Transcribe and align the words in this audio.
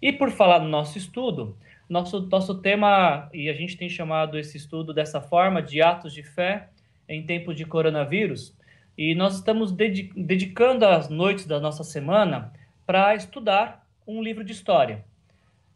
E 0.00 0.12
por 0.12 0.30
falar 0.30 0.60
no 0.60 0.68
nosso 0.68 0.96
estudo, 0.96 1.56
nosso, 1.88 2.20
nosso 2.20 2.54
tema, 2.56 3.28
e 3.34 3.48
a 3.48 3.52
gente 3.52 3.76
tem 3.76 3.88
chamado 3.88 4.38
esse 4.38 4.56
estudo 4.56 4.94
dessa 4.94 5.20
forma, 5.20 5.60
de 5.60 5.82
atos 5.82 6.12
de 6.12 6.22
fé 6.22 6.68
em 7.08 7.24
tempos 7.24 7.56
de 7.56 7.64
coronavírus, 7.64 8.56
e 8.96 9.14
nós 9.14 9.36
estamos 9.36 9.72
dedicando 9.72 10.86
as 10.86 11.08
noites 11.08 11.46
da 11.46 11.58
nossa 11.58 11.82
semana 11.82 12.52
para 12.86 13.14
estudar 13.14 13.86
um 14.06 14.22
livro 14.22 14.44
de 14.44 14.52
história. 14.52 15.04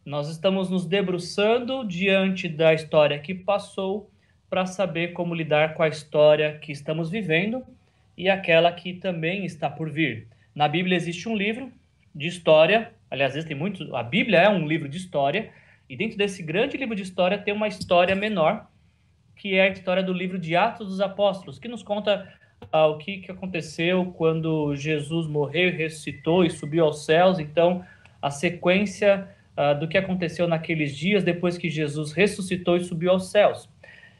Nós 0.05 0.29
estamos 0.29 0.69
nos 0.69 0.85
debruçando 0.85 1.85
diante 1.85 2.49
da 2.49 2.75
história 2.75 3.19
que 3.19 3.35
passou 3.35 4.11
para 4.51 4.67
saber 4.67 5.13
como 5.13 5.35
lidar 5.35 5.75
com 5.75 5.83
a 5.83 5.89
história 5.89 6.59
que 6.59 6.71
estamos 6.71 7.11
vivendo 7.11 7.65
e 8.17 8.29
aquela 8.29 8.71
que 8.71 8.93
também 8.93 9.45
está 9.45 9.71
por 9.71 9.91
vir. 9.91 10.29
Na 10.55 10.69
Bíblia 10.69 10.97
existe 10.97 11.29
um 11.29 11.37
livro 11.37 11.73
de 12.15 12.27
história, 12.29 12.93
aliás, 13.15 13.35
existem 13.35 13.57
muitos, 13.57 13.93
a 13.95 14.03
Bíblia 14.03 14.41
é 14.41 14.49
um 14.49 14.67
livro 14.67 14.89
de 14.89 14.97
história, 14.99 15.51
e 15.89 15.97
dentro 15.97 16.19
desse 16.19 16.43
grande 16.43 16.77
livro 16.77 16.95
de 16.95 17.03
história 17.03 17.39
tem 17.39 17.55
uma 17.55 17.69
história 17.69 18.15
menor, 18.15 18.69
que 19.37 19.55
é 19.55 19.63
a 19.63 19.69
história 19.69 20.03
do 20.03 20.13
livro 20.13 20.39
de 20.39 20.57
Atos 20.57 20.89
dos 20.89 21.01
Apóstolos, 21.01 21.59
que 21.59 21.69
nos 21.69 21.83
conta 21.83 22.29
ah, 22.73 22.87
o 22.87 22.99
que, 22.99 23.19
que 23.19 23.31
aconteceu 23.31 24.07
quando 24.17 24.75
Jesus 24.75 25.27
morreu, 25.27 25.73
ressuscitou 25.73 26.45
e 26.45 26.51
subiu 26.51 26.85
aos 26.85 27.05
céus. 27.05 27.39
Então, 27.39 27.85
a 28.21 28.31
sequência 28.31 29.29
ah, 29.57 29.75
do 29.75 29.87
que 29.87 29.99
aconteceu 29.99 30.49
naqueles 30.49 30.97
dias 30.97 31.23
depois 31.23 31.57
que 31.57 31.71
Jesus 31.71 32.13
ressuscitou 32.13 32.77
e 32.77 32.85
subiu 32.85 33.11
aos 33.11 33.31
céus. 33.31 33.69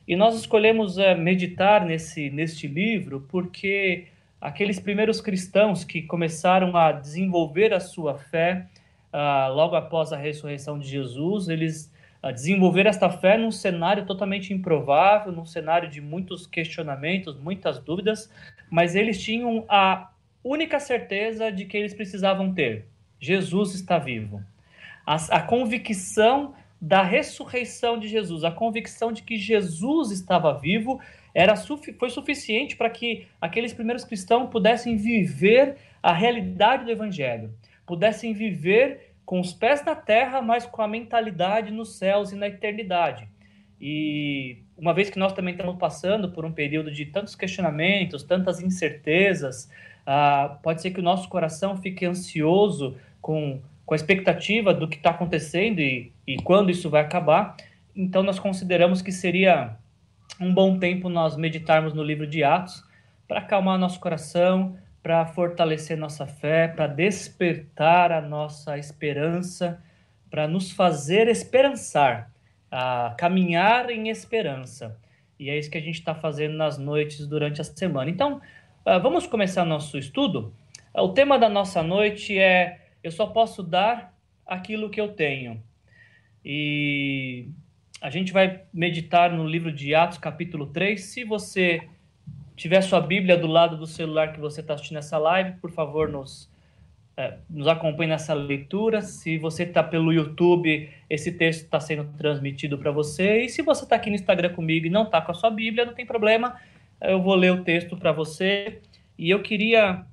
E 0.07 0.15
nós 0.15 0.37
escolhemos 0.37 0.99
uh, 0.99 1.17
meditar 1.17 1.85
nesse, 1.87 2.29
neste 2.29 2.69
livro 2.69 3.27
porque 3.29 4.09
aqueles 4.39 4.79
primeiros 4.79 5.21
cristãos 5.23 5.83
que 5.83 6.03
começaram 6.03 6.77
a 6.77 6.93
desenvolver 6.93 7.73
a 7.73 7.81
sua 7.81 8.19
fé 8.19 8.67
uh, 9.15 9.53
logo 9.55 9.77
após 9.77 10.13
a 10.13 10.17
ressurreição 10.17 10.79
de 10.79 10.89
Jesus, 10.89 11.49
eles 11.49 11.93
uh, 12.23 12.33
desenvolveram 12.33 12.91
esta 12.91 13.09
fé 13.09 13.39
num 13.39 13.53
cenário 13.53 14.05
totalmente 14.05 14.53
improvável, 14.53 15.31
num 15.31 15.47
cenário 15.47 15.89
de 15.89 16.01
muitos 16.01 16.47
questionamentos, 16.47 17.39
muitas 17.39 17.79
dúvidas, 17.79 18.29
mas 18.69 18.97
eles 18.97 19.23
tinham 19.23 19.65
a 19.69 20.11
única 20.43 20.81
certeza 20.81 21.53
de 21.53 21.65
que 21.65 21.77
eles 21.77 21.95
precisavam 21.95 22.53
ter: 22.53 22.89
Jesus 23.21 23.75
está 23.75 23.99
vivo. 23.99 24.43
A, 25.07 25.17
a 25.37 25.43
convicção 25.43 26.55
da 26.81 27.03
ressurreição 27.03 27.99
de 27.99 28.09
Jesus, 28.09 28.45
a 28.45 28.51
convicção 28.51 29.13
de 29.13 29.23
que 29.23 29.37
Jesus 29.37 30.11
estava 30.11 30.53
vivo, 30.59 31.01
era 31.35 31.55
foi 31.57 32.11
suficiente 32.11 32.77
para 32.77 32.91
que 32.91 33.27
aqueles 33.41 33.73
primeiros 33.73 34.05
cristãos 34.05 34.51
pudessem 34.51 34.97
viver 34.97 35.77
a 36.03 36.13
realidade 36.13 36.85
do 36.85 36.91
evangelho, 36.91 37.53
pudessem 37.87 38.35
viver 38.35 39.14
com 39.25 39.41
os 39.41 39.53
pés 39.53 39.85
na 39.85 39.95
terra, 39.95 40.43
mas 40.43 40.67
com 40.67 40.83
a 40.83 40.89
mentalidade 40.89 41.71
nos 41.71 41.97
céus 41.97 42.33
e 42.33 42.37
na 42.37 42.49
eternidade. 42.49 43.29
E 43.81 44.59
uma 44.77 44.95
vez 44.95 45.11
que 45.11 45.19
nós 45.19 45.33
também 45.33 45.55
estamos 45.55 45.77
passando 45.77 46.31
por 46.31 46.45
um 46.45 46.53
período 46.53 46.91
de 46.91 47.07
tantos 47.07 47.35
questionamentos, 47.35 48.23
tantas 48.23 48.61
incertezas, 48.61 49.71
ah, 50.07 50.59
pode 50.63 50.83
ser 50.83 50.91
que 50.91 51.01
o 51.01 51.03
nosso 51.03 51.29
coração 51.29 51.77
fique 51.77 52.05
ansioso 52.05 52.97
com 53.21 53.61
com 53.87 53.95
a 53.95 53.97
expectativa 53.97 54.73
do 54.73 54.89
que 54.89 54.97
está 54.97 55.11
acontecendo 55.11 55.81
e, 55.81 56.13
e 56.27 56.37
quando 56.37 56.71
isso 56.71 56.89
vai 56.89 57.03
acabar. 57.03 57.57
Então, 57.95 58.23
nós 58.23 58.39
consideramos 58.39 59.03
que 59.03 59.13
seria 59.13 59.77
um 60.41 60.53
bom 60.53 60.79
tempo 60.79 61.09
nós 61.09 61.37
meditarmos 61.37 61.93
no 61.93 62.03
livro 62.03 62.27
de 62.27 62.43
Atos 62.43 62.83
para 63.29 63.41
acalmar 63.41 63.79
nosso 63.79 64.01
coração, 64.01 64.77
para 65.05 65.27
fortalecer 65.27 65.99
nossa 65.99 66.27
fé, 66.27 66.67
para 66.67 66.87
despertar 66.87 68.11
a 68.11 68.23
nossa 68.23 68.79
esperança, 68.79 69.79
para 70.31 70.49
nos 70.49 70.73
fazer 70.73 71.29
esperançar, 71.29 72.33
a 72.71 73.15
caminhar 73.19 73.91
em 73.91 74.09
esperança. 74.09 74.99
E 75.39 75.51
é 75.51 75.59
isso 75.59 75.71
que 75.71 75.77
a 75.77 75.83
gente 75.83 75.99
está 75.99 76.15
fazendo 76.15 76.57
nas 76.57 76.79
noites 76.79 77.27
durante 77.27 77.61
a 77.61 77.65
semana. 77.65 78.11
Então, 78.11 78.41
ah, 78.83 78.97
vamos 78.97 79.27
começar 79.27 79.67
nosso 79.67 79.99
estudo. 79.99 80.55
O 80.95 81.11
tema 81.11 81.39
da 81.39 81.51
nossa 81.51 81.83
noite 81.83 82.39
é 82.39 82.81
eu 83.03 83.11
só 83.11 83.27
posso 83.27 83.63
dar 83.63 84.17
aquilo 84.47 84.89
que 84.89 84.99
eu 85.03 85.09
tenho. 85.09 85.63
E 86.43 87.49
a 88.01 88.09
gente 88.09 88.33
vai 88.33 88.63
meditar 88.73 89.31
no 89.31 89.47
livro 89.47 89.71
de 89.71 89.95
Atos, 89.95 90.17
capítulo 90.17 90.69
3. 90.69 90.99
Se 90.99 91.25
você 91.25 91.87
tiver 92.57 92.81
sua 92.83 93.01
Bíblia 93.01 93.37
do 93.37 93.47
lado 93.47 93.77
do 93.77 93.87
celular 93.87 94.33
que 94.33 94.41
você 94.41 94.61
está 94.61 94.75
assistindo 94.75 94.99
essa 94.99 95.19
live, 95.19 95.59
por 95.61 95.71
favor, 95.71 96.09
nos, 96.09 96.51
é, 97.17 97.39
nos 97.51 97.67
acompanhe 97.67 98.11
nessa 98.11 98.35
leitura. 98.35 99.03
Se 99.03 99.39
você 99.39 99.65
está 99.65 99.83
pelo 99.83 100.13
YouTube, 100.13 100.89
esse 101.09 101.33
texto 101.33 101.65
está 101.65 101.81
sendo 101.81 102.05
transmitido 102.17 102.79
para 102.79 102.91
você. 102.91 103.43
E 103.43 103.49
se 103.49 103.63
você 103.63 103.85
está 103.85 103.97
aqui 103.97 104.09
no 104.09 104.17
Instagram 104.17 104.55
comigo 104.55 104.87
e 104.87 104.91
não 104.91 105.05
está 105.05 105.21
com 105.21 105.33
a 105.33 105.35
sua 105.35 105.51
Bíblia, 105.51 105.85
não 105.85 105.95
tem 105.95 106.07
problema, 106.07 106.57
eu 107.01 107.21
vou 107.21 107.35
ler 107.35 107.53
o 107.53 107.65
texto 107.65 107.97
para 107.97 108.13
você. 108.13 108.81
E 109.19 109.31
eu 109.31 109.43
queria 109.43 110.05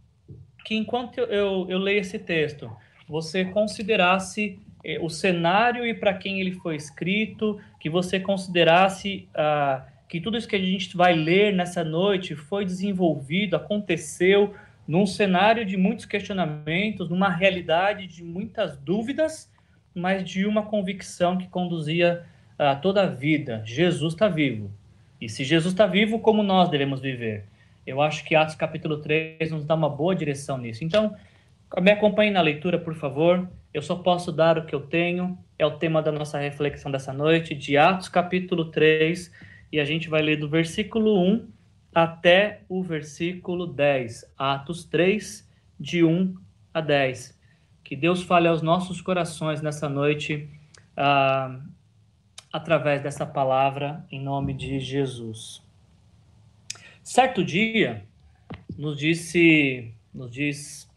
que 0.66 0.76
enquanto 0.76 1.18
eu, 1.18 1.26
eu, 1.26 1.66
eu 1.70 1.80
leio 1.80 2.00
esse 2.00 2.20
texto, 2.20 2.72
você 3.08 3.46
considerasse 3.46 4.60
eh, 4.84 5.00
o 5.02 5.10
cenário 5.10 5.86
e 5.86 5.94
para 5.94 6.14
quem 6.14 6.40
ele 6.40 6.52
foi 6.54 6.76
escrito, 6.76 7.60
que 7.80 7.90
você 7.90 8.20
considerasse 8.20 9.28
ah, 9.34 9.86
que 10.12 10.20
tudo 10.20 10.38
isso 10.38 10.46
que 10.46 10.58
a 10.58 10.60
gente 10.60 10.98
vai 10.98 11.14
ler 11.14 11.54
nessa 11.54 11.86
noite 11.86 12.36
foi 12.36 12.66
desenvolvido, 12.66 13.56
aconteceu 13.56 14.54
num 14.86 15.06
cenário 15.06 15.64
de 15.64 15.78
muitos 15.78 16.04
questionamentos, 16.04 17.08
numa 17.08 17.30
realidade 17.30 18.08
de 18.08 18.22
muitas 18.22 18.76
dúvidas, 18.76 19.50
mas 19.96 20.30
de 20.30 20.46
uma 20.46 20.64
convicção 20.64 21.38
que 21.38 21.48
conduzia 21.48 22.26
a 22.60 22.76
toda 22.76 23.04
a 23.04 23.06
vida. 23.06 23.64
Jesus 23.66 24.12
está 24.12 24.28
vivo. 24.28 24.70
E 25.22 25.30
se 25.30 25.46
Jesus 25.46 25.74
está 25.74 25.88
vivo, 25.88 26.20
como 26.20 26.44
nós 26.44 26.68
devemos 26.68 27.00
viver? 27.00 27.46
Eu 27.88 28.02
acho 28.02 28.26
que 28.26 28.36
Atos 28.36 28.56
capítulo 28.56 28.98
3 28.98 29.50
nos 29.52 29.64
dá 29.64 29.76
uma 29.76 29.90
boa 29.90 30.14
direção 30.14 30.58
nisso. 30.58 30.84
Então, 30.84 31.16
me 31.80 31.90
acompanhe 31.90 32.32
na 32.32 32.42
leitura, 32.42 32.78
por 32.78 32.96
favor. 32.96 33.50
Eu 33.74 33.82
só 33.82 33.96
posso 33.96 34.30
dar 34.30 34.58
o 34.58 34.66
que 34.66 34.76
eu 34.76 34.82
tenho. 34.82 35.38
É 35.58 35.66
o 35.66 35.72
tema 35.72 36.02
da 36.02 36.12
nossa 36.12 36.38
reflexão 36.38 36.92
dessa 36.92 37.14
noite, 37.14 37.56
de 37.56 37.78
Atos 37.78 38.10
capítulo 38.10 38.66
3, 38.66 39.50
e 39.72 39.80
a 39.80 39.86
gente 39.86 40.10
vai 40.10 40.22
ler 40.22 40.38
do 40.38 40.50
versículo 40.50 41.22
1 41.24 41.48
até 41.94 42.62
o 42.68 42.84
versículo 42.84 43.66
10. 43.68 44.34
Atos 44.38 44.84
3, 44.86 45.48
de 45.80 46.04
1 46.04 46.36
a 46.74 46.82
10. 46.82 47.40
Que 47.84 47.96
Deus 47.96 48.24
fale 48.24 48.48
aos 48.48 48.62
nossos 48.62 49.02
corações 49.02 49.62
nessa 49.62 49.90
noite, 49.90 50.50
ah, 50.96 51.60
através 52.52 53.02
dessa 53.02 53.26
palavra, 53.26 54.06
em 54.12 54.22
nome 54.22 54.54
de 54.54 54.80
Jesus. 54.80 55.62
Certo 57.04 57.44
dia, 57.44 58.06
nos 58.78 58.98
disse, 58.98 59.94
nos 60.14 60.32
diz 60.32 60.90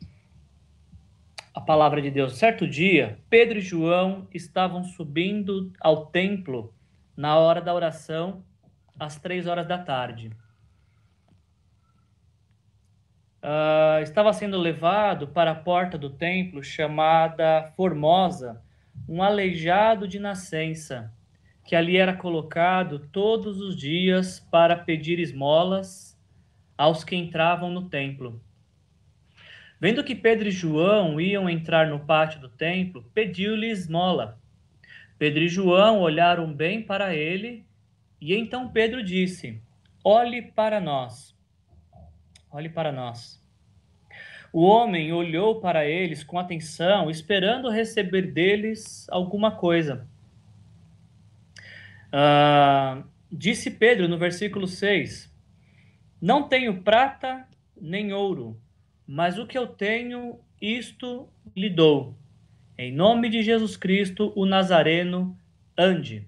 a 1.55 1.61
palavra 1.61 2.03
de 2.03 2.11
Deus. 2.11 2.37
Certo 2.37 2.67
dia, 2.67 3.19
Pedro 3.31 3.59
e 3.59 3.62
João 3.62 4.27
estavam 4.35 4.83
subindo 4.85 5.73
ao 5.81 6.06
templo 6.06 6.75
na 7.17 7.37
hora 7.39 7.61
da 7.61 7.73
oração, 7.73 8.43
às 8.99 9.19
três 9.19 9.47
horas 9.47 9.66
da 9.66 9.78
tarde. 9.78 10.31
Uh, 13.43 14.00
estava 14.03 14.32
sendo 14.32 14.59
levado 14.59 15.28
para 15.28 15.50
a 15.50 15.55
porta 15.55 15.99
do 15.99 16.09
templo 16.09 16.62
chamada 16.62 17.71
Formosa, 17.77 18.62
um 19.09 19.22
aleijado 19.22 20.09
de 20.09 20.19
nascença 20.19 21.12
que 21.65 21.75
ali 21.75 21.97
era 21.97 22.15
colocado 22.15 22.99
todos 23.10 23.60
os 23.60 23.75
dias 23.75 24.38
para 24.50 24.77
pedir 24.77 25.19
esmolas 25.19 26.19
aos 26.76 27.03
que 27.03 27.16
entravam 27.16 27.71
no 27.71 27.88
templo. 27.88 28.41
Vendo 29.81 30.05
que 30.05 30.15
Pedro 30.15 30.49
e 30.49 30.53
João 30.53 31.21
iam 31.21 31.49
entrar 31.49 31.88
no 31.88 32.00
pátio 32.00 32.41
do 32.41 32.49
templo, 32.49 33.03
pediu-lhe 33.15 33.69
esmola. 33.69 34.38
Pedro 35.19 35.43
e 35.43 35.49
João 35.49 36.00
olharam 36.00 36.52
bem 36.52 36.82
para 36.82 37.14
ele, 37.14 37.67
e 38.25 38.35
então 38.35 38.71
Pedro 38.71 39.05
disse: 39.05 39.61
Olhe 40.03 40.41
para 40.41 40.81
nós. 40.81 41.37
Olhe 42.50 42.71
para 42.71 42.91
nós. 42.91 43.38
O 44.50 44.62
homem 44.62 45.12
olhou 45.12 45.61
para 45.61 45.85
eles 45.85 46.25
com 46.25 46.38
atenção, 46.38 47.11
esperando 47.11 47.69
receber 47.69 48.32
deles 48.32 49.06
alguma 49.11 49.50
coisa. 49.50 50.09
Uh, 52.09 53.05
disse 53.31 53.71
Pedro 53.71 54.09
no 54.09 54.17
versículo 54.17 54.67
6: 54.67 55.31
Não 56.19 56.49
tenho 56.49 56.82
prata 56.82 57.47
nem 57.79 58.15
ouro, 58.15 58.59
mas 59.06 59.38
o 59.38 59.47
que 59.47 59.59
eu 59.59 59.67
tenho, 59.67 60.41
isto 60.59 61.29
lhe 61.55 61.69
dou. 61.69 62.17
Em 62.79 62.91
nome 62.91 63.29
de 63.29 63.43
Jesus 63.43 63.77
Cristo, 63.77 64.32
o 64.35 64.47
Nazareno, 64.47 65.38
ande. 65.77 66.27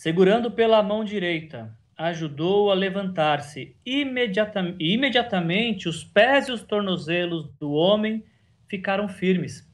Segurando 0.00 0.50
pela 0.50 0.82
mão 0.82 1.04
direita, 1.04 1.76
ajudou 1.94 2.70
a 2.70 2.74
levantar-se. 2.74 3.76
Imediata 3.84 4.74
imediatamente, 4.80 5.90
os 5.90 6.02
pés 6.02 6.48
e 6.48 6.52
os 6.52 6.62
tornozelos 6.62 7.50
do 7.60 7.72
homem 7.72 8.24
ficaram 8.66 9.10
firmes. 9.10 9.70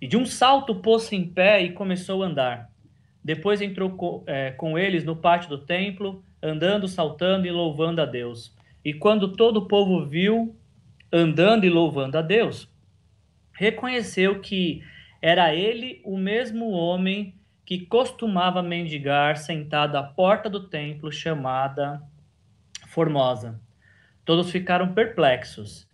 E 0.00 0.08
de 0.08 0.16
um 0.16 0.26
salto 0.26 0.74
pôs-se 0.74 1.14
em 1.14 1.24
pé 1.24 1.62
e 1.62 1.70
começou 1.70 2.24
a 2.24 2.26
andar. 2.26 2.68
Depois 3.22 3.60
entrou 3.60 3.90
com, 3.90 4.24
é, 4.26 4.50
com 4.50 4.76
eles 4.76 5.04
no 5.04 5.14
pátio 5.14 5.50
do 5.50 5.58
templo, 5.58 6.24
andando, 6.42 6.88
saltando 6.88 7.46
e 7.46 7.50
louvando 7.52 8.02
a 8.02 8.04
Deus. 8.04 8.52
E 8.84 8.92
quando 8.92 9.36
todo 9.36 9.58
o 9.58 9.68
povo 9.68 10.04
viu 10.04 10.58
andando 11.12 11.64
e 11.64 11.70
louvando 11.70 12.18
a 12.18 12.22
Deus, 12.22 12.68
reconheceu 13.52 14.40
que 14.40 14.82
era 15.22 15.54
ele 15.54 16.00
o 16.04 16.18
mesmo 16.18 16.70
homem 16.70 17.39
que 17.70 17.86
costumava 17.86 18.64
mendigar 18.64 19.36
sentado 19.36 19.96
à 19.96 20.02
porta 20.02 20.50
do 20.50 20.66
templo 20.66 21.12
chamada 21.12 22.02
Formosa. 22.88 23.60
Todos 24.24 24.50
ficaram 24.50 24.92
perplexos 24.92 25.86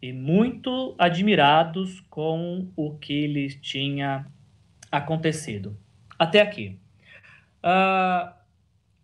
e 0.00 0.12
muito 0.12 0.94
admirados 0.96 1.98
com 2.08 2.68
o 2.76 2.96
que 2.98 3.26
lhes 3.26 3.56
tinha 3.56 4.24
acontecido. 4.92 5.76
Até 6.16 6.40
aqui. 6.40 6.78
Uh, 7.64 8.32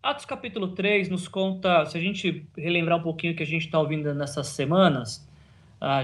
Atos 0.01 0.23
capítulo 0.23 0.69
3 0.69 1.09
nos 1.09 1.27
conta, 1.27 1.85
se 1.85 1.97
a 1.97 2.01
gente 2.01 2.47
relembrar 2.57 2.97
um 2.99 3.03
pouquinho 3.03 3.33
o 3.33 3.35
que 3.35 3.43
a 3.43 3.45
gente 3.45 3.65
está 3.65 3.77
ouvindo 3.77 4.13
nessas 4.13 4.47
semanas, 4.47 5.27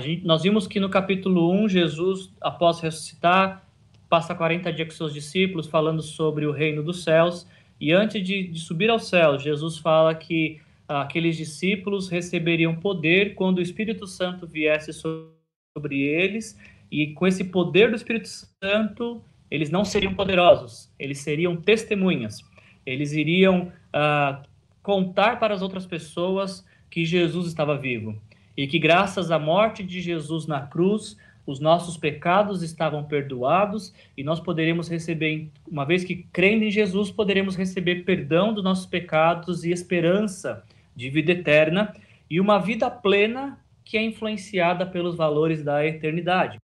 gente, 0.01 0.25
nós 0.25 0.43
vimos 0.43 0.67
que 0.67 0.77
no 0.77 0.89
capítulo 0.89 1.53
1, 1.53 1.69
Jesus, 1.69 2.29
após 2.41 2.81
ressuscitar, 2.81 3.65
passa 4.09 4.33
40 4.35 4.71
dias 4.71 4.87
com 4.87 4.93
seus 4.93 5.13
discípulos 5.13 5.67
falando 5.67 6.01
sobre 6.01 6.45
o 6.45 6.51
reino 6.51 6.83
dos 6.83 7.03
céus, 7.03 7.47
e 7.79 7.91
antes 7.91 8.23
de, 8.23 8.47
de 8.47 8.59
subir 8.59 8.89
ao 8.89 8.99
céu, 8.99 9.37
Jesus 9.37 9.77
fala 9.77 10.15
que 10.15 10.59
ah, 10.87 11.01
aqueles 11.01 11.35
discípulos 11.35 12.09
receberiam 12.09 12.75
poder 12.75 13.35
quando 13.35 13.57
o 13.57 13.61
Espírito 13.61 14.07
Santo 14.07 14.47
viesse 14.47 14.91
sobre 14.93 15.99
eles, 15.99 16.57
e 16.91 17.07
com 17.13 17.27
esse 17.27 17.43
poder 17.43 17.89
do 17.89 17.95
Espírito 17.95 18.29
Santo, 18.63 19.21
eles 19.51 19.69
não 19.69 19.83
seriam 19.83 20.13
poderosos, 20.13 20.91
eles 20.97 21.19
seriam 21.19 21.55
testemunhas. 21.55 22.41
Eles 22.85 23.11
iriam 23.11 23.71
uh, 23.93 24.47
contar 24.81 25.39
para 25.39 25.53
as 25.53 25.61
outras 25.61 25.85
pessoas 25.85 26.65
que 26.89 27.03
Jesus 27.03 27.47
estava 27.47 27.77
vivo. 27.77 28.15
E 28.55 28.65
que, 28.65 28.79
graças 28.79 29.29
à 29.29 29.37
morte 29.37 29.83
de 29.83 29.99
Jesus 29.99 30.47
na 30.47 30.61
cruz, 30.61 31.17
os 31.47 31.61
nossos 31.61 31.95
pecados 31.95 32.61
estavam 32.61 33.05
perdoados 33.05 33.93
e 34.17 34.23
nós 34.23 34.37
poderemos 34.37 34.89
receber, 34.89 35.49
uma 35.65 35.85
vez 35.85 36.03
que 36.03 36.27
crendo 36.33 36.65
em 36.65 36.69
Jesus, 36.69 37.09
poderemos 37.09 37.55
receber 37.55 38.03
perdão 38.03 38.53
dos 38.53 38.63
nossos 38.63 38.85
pecados 38.85 39.63
e 39.63 39.71
esperança 39.71 40.63
de 40.93 41.09
vida 41.09 41.31
eterna 41.31 41.95
e 42.29 42.41
uma 42.41 42.59
vida 42.59 42.91
plena 42.91 43.57
que 43.85 43.97
é 43.97 44.03
influenciada 44.03 44.85
pelos 44.85 45.15
valores 45.15 45.63
da 45.63 45.85
eternidade. 45.85 46.59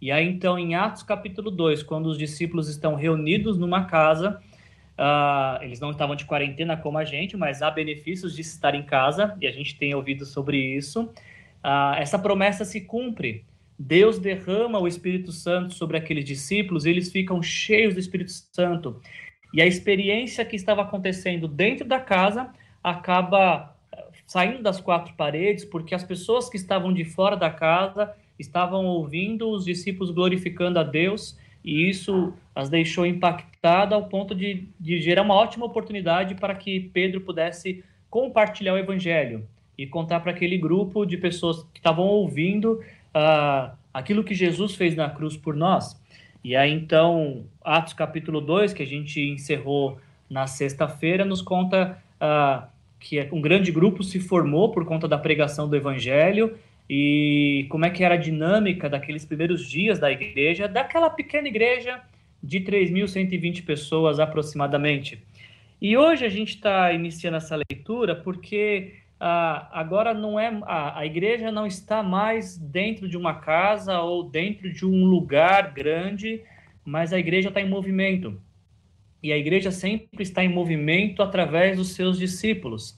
E 0.00 0.12
aí, 0.12 0.28
então, 0.28 0.58
em 0.58 0.74
Atos 0.74 1.02
capítulo 1.02 1.50
2, 1.50 1.82
quando 1.82 2.06
os 2.06 2.18
discípulos 2.18 2.68
estão 2.68 2.94
reunidos 2.94 3.56
numa 3.56 3.86
casa, 3.86 4.38
uh, 4.98 5.62
eles 5.62 5.80
não 5.80 5.90
estavam 5.90 6.14
de 6.14 6.26
quarentena 6.26 6.76
como 6.76 6.98
a 6.98 7.04
gente, 7.04 7.34
mas 7.34 7.62
há 7.62 7.70
benefícios 7.70 8.36
de 8.36 8.42
estar 8.42 8.74
em 8.74 8.82
casa, 8.82 9.34
e 9.40 9.46
a 9.46 9.50
gente 9.50 9.76
tem 9.76 9.94
ouvido 9.94 10.26
sobre 10.26 10.58
isso. 10.58 11.04
Uh, 11.64 11.96
essa 11.96 12.18
promessa 12.18 12.64
se 12.64 12.82
cumpre. 12.82 13.44
Deus 13.78 14.18
derrama 14.18 14.78
o 14.80 14.88
Espírito 14.88 15.30
Santo 15.30 15.74
sobre 15.74 15.96
aqueles 15.96 16.24
discípulos 16.24 16.84
e 16.84 16.90
eles 16.90 17.12
ficam 17.12 17.42
cheios 17.42 17.94
do 17.94 18.00
Espírito 18.00 18.32
Santo. 18.32 19.00
E 19.54 19.62
a 19.62 19.66
experiência 19.66 20.44
que 20.44 20.56
estava 20.56 20.82
acontecendo 20.82 21.46
dentro 21.46 21.86
da 21.86 22.00
casa 22.00 22.50
acaba 22.82 23.76
eh, 23.92 24.04
saindo 24.26 24.62
das 24.62 24.80
quatro 24.80 25.14
paredes, 25.14 25.64
porque 25.64 25.94
as 25.94 26.02
pessoas 26.02 26.48
que 26.48 26.56
estavam 26.56 26.92
de 26.92 27.04
fora 27.04 27.36
da 27.36 27.50
casa 27.50 28.12
estavam 28.38 28.84
ouvindo 28.86 29.48
os 29.48 29.64
discípulos 29.64 30.10
glorificando 30.10 30.78
a 30.78 30.82
Deus 30.82 31.38
e 31.64 31.88
isso 31.88 32.32
as 32.54 32.68
deixou 32.68 33.06
impactadas 33.06 33.92
ao 33.92 34.08
ponto 34.08 34.34
de, 34.34 34.68
de 34.78 35.00
gerar 35.00 35.22
uma 35.22 35.34
ótima 35.34 35.66
oportunidade 35.66 36.34
para 36.34 36.54
que 36.54 36.80
Pedro 36.92 37.20
pudesse 37.20 37.84
compartilhar 38.08 38.74
o 38.74 38.78
evangelho 38.78 39.46
e 39.76 39.86
contar 39.86 40.20
para 40.20 40.32
aquele 40.32 40.58
grupo 40.58 41.04
de 41.04 41.16
pessoas 41.16 41.62
que 41.72 41.78
estavam 41.78 42.04
ouvindo 42.04 42.82
uh, 43.14 43.76
aquilo 43.92 44.24
que 44.24 44.34
Jesus 44.34 44.74
fez 44.74 44.94
na 44.94 45.10
cruz 45.10 45.36
por 45.36 45.54
nós. 45.54 46.00
E 46.42 46.54
aí 46.54 46.72
então, 46.72 47.44
Atos 47.62 47.92
capítulo 47.92 48.40
2, 48.40 48.72
que 48.72 48.82
a 48.82 48.86
gente 48.86 49.20
encerrou 49.20 49.98
na 50.30 50.46
sexta-feira, 50.46 51.24
nos 51.24 51.42
conta 51.42 51.98
uh, 52.20 52.66
que 53.00 53.20
um 53.32 53.40
grande 53.40 53.72
grupo 53.72 54.02
se 54.02 54.20
formou 54.20 54.70
por 54.70 54.84
conta 54.84 55.08
da 55.08 55.18
pregação 55.18 55.68
do 55.68 55.76
evangelho 55.76 56.56
e 56.88 57.66
como 57.68 57.84
é 57.84 57.90
que 57.90 58.02
era 58.02 58.14
a 58.14 58.18
dinâmica 58.18 58.88
daqueles 58.88 59.24
primeiros 59.24 59.68
dias 59.68 59.98
da 59.98 60.10
igreja, 60.10 60.66
daquela 60.66 61.10
pequena 61.10 61.48
igreja 61.48 62.00
de 62.42 62.60
3.120 62.60 63.64
pessoas 63.64 64.18
aproximadamente. 64.18 65.22
E 65.80 65.96
hoje 65.96 66.24
a 66.24 66.28
gente 66.28 66.54
está 66.54 66.92
iniciando 66.92 67.36
essa 67.36 67.56
leitura 67.56 68.14
porque 68.16 68.94
ah, 69.20 69.68
agora 69.72 70.14
não 70.14 70.38
é 70.38 70.60
a, 70.62 71.00
a 71.00 71.06
igreja 71.06 71.50
não 71.50 71.66
está 71.66 72.02
mais 72.02 72.56
dentro 72.56 73.08
de 73.08 73.16
uma 73.16 73.34
casa 73.34 74.00
ou 74.00 74.22
dentro 74.22 74.72
de 74.72 74.86
um 74.86 75.04
lugar 75.04 75.72
grande, 75.72 76.42
mas 76.84 77.12
a 77.12 77.18
igreja 77.18 77.48
está 77.48 77.60
em 77.60 77.68
movimento. 77.68 78.40
E 79.22 79.32
a 79.32 79.36
igreja 79.36 79.72
sempre 79.72 80.22
está 80.22 80.44
em 80.44 80.48
movimento 80.48 81.22
através 81.22 81.76
dos 81.76 81.94
seus 81.94 82.18
discípulos. 82.18 82.96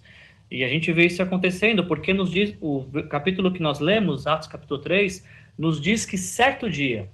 E 0.50 0.62
a 0.62 0.68
gente 0.68 0.92
vê 0.92 1.06
isso 1.06 1.22
acontecendo, 1.22 1.86
porque 1.86 2.12
nos 2.12 2.30
diz, 2.30 2.54
o 2.60 2.84
capítulo 3.08 3.52
que 3.52 3.62
nós 3.62 3.80
lemos, 3.80 4.26
Atos 4.26 4.48
capítulo 4.48 4.80
3, 4.80 5.24
nos 5.56 5.80
diz 5.80 6.04
que 6.04 6.18
certo 6.18 6.68
dia, 6.68 7.08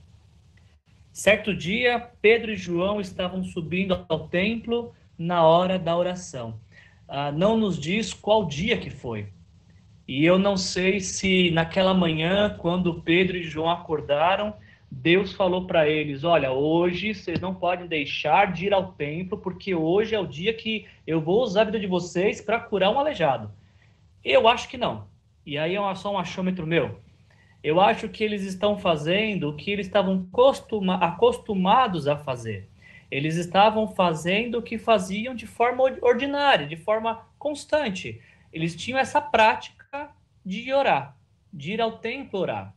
certo 1.12 1.54
dia, 1.54 2.00
Pedro 2.20 2.50
e 2.50 2.56
João 2.56 3.00
estavam 3.00 3.44
subindo 3.44 4.04
ao 4.08 4.28
templo 4.28 4.92
na 5.18 5.44
hora 5.44 5.78
da 5.78 5.96
oração. 5.96 6.58
Ah, 7.08 7.30
não 7.30 7.56
nos 7.56 7.78
diz 7.78 8.12
qual 8.12 8.44
dia 8.44 8.76
que 8.76 8.90
foi. 8.90 9.28
E 10.08 10.24
eu 10.24 10.38
não 10.38 10.56
sei 10.56 11.00
se 11.00 11.50
naquela 11.50 11.92
manhã, 11.92 12.56
quando 12.58 13.02
Pedro 13.02 13.36
e 13.36 13.42
João 13.42 13.70
acordaram, 13.70 14.54
Deus 14.90 15.32
falou 15.32 15.66
para 15.66 15.88
eles: 15.88 16.24
Olha, 16.24 16.52
hoje 16.52 17.14
vocês 17.14 17.40
não 17.40 17.54
podem 17.54 17.86
deixar 17.86 18.52
de 18.52 18.66
ir 18.66 18.72
ao 18.72 18.92
templo, 18.92 19.38
porque 19.38 19.74
hoje 19.74 20.14
é 20.14 20.20
o 20.20 20.26
dia 20.26 20.54
que 20.54 20.86
eu 21.06 21.20
vou 21.20 21.42
usar 21.42 21.62
a 21.62 21.64
vida 21.64 21.80
de 21.80 21.86
vocês 21.86 22.40
para 22.40 22.60
curar 22.60 22.90
um 22.90 22.98
aleijado. 22.98 23.50
Eu 24.24 24.48
acho 24.48 24.68
que 24.68 24.76
não. 24.76 25.06
E 25.44 25.58
aí 25.58 25.76
é 25.76 25.94
só 25.94 26.12
um 26.12 26.18
achômetro 26.18 26.66
meu. 26.66 26.98
Eu 27.62 27.80
acho 27.80 28.08
que 28.08 28.22
eles 28.22 28.42
estão 28.42 28.78
fazendo 28.78 29.48
o 29.48 29.56
que 29.56 29.70
eles 29.70 29.86
estavam 29.86 30.28
acostumados 31.00 32.06
a 32.06 32.16
fazer. 32.16 32.68
Eles 33.10 33.36
estavam 33.36 33.88
fazendo 33.88 34.58
o 34.58 34.62
que 34.62 34.78
faziam 34.78 35.34
de 35.34 35.46
forma 35.46 35.82
ordinária, 36.02 36.66
de 36.66 36.76
forma 36.76 37.26
constante. 37.38 38.20
Eles 38.52 38.74
tinham 38.74 38.98
essa 38.98 39.20
prática 39.20 40.10
de 40.44 40.72
orar, 40.72 41.16
de 41.52 41.72
ir 41.72 41.80
ao 41.80 41.98
templo 41.98 42.40
orar. 42.40 42.74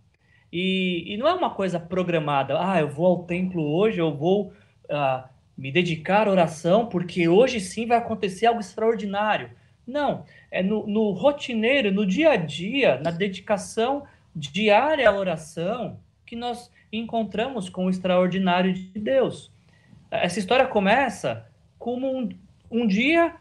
E, 0.52 1.04
e 1.08 1.18
não 1.18 1.28
é 1.28 1.34
uma 1.34 1.52
coisa 1.52 1.80
programada, 1.80 2.58
ah, 2.60 2.80
eu 2.80 2.90
vou 2.90 3.06
ao 3.06 3.24
templo 3.24 3.64
hoje, 3.64 4.00
eu 4.00 4.16
vou 4.16 4.52
uh, 4.86 5.30
me 5.56 5.72
dedicar 5.72 6.28
à 6.28 6.32
oração, 6.32 6.88
porque 6.88 7.28
hoje 7.28 7.60
sim 7.60 7.86
vai 7.86 7.98
acontecer 7.98 8.48
algo 8.48 8.60
extraordinário. 8.60 9.52
Não, 9.86 10.26
é 10.52 10.64
no, 10.64 10.88
no 10.88 11.12
rotineiro, 11.12 11.92
no 11.92 12.06
dia 12.06 12.32
a 12.32 12.36
dia, 12.36 13.00
na 13.04 13.12
dedicação 13.12 14.04
diária 14.36 15.10
à 15.10 15.14
oração, 15.14 16.00
que 16.26 16.36
nós 16.36 16.72
encontramos 16.92 17.70
com 17.70 17.86
o 17.86 17.90
extraordinário 17.90 18.74
de 18.74 19.00
Deus. 19.00 19.52
Essa 20.12 20.40
história 20.40 20.68
começa 20.68 21.46
como 21.78 22.08
um, 22.08 22.30
um 22.70 22.88
dia 22.88 23.36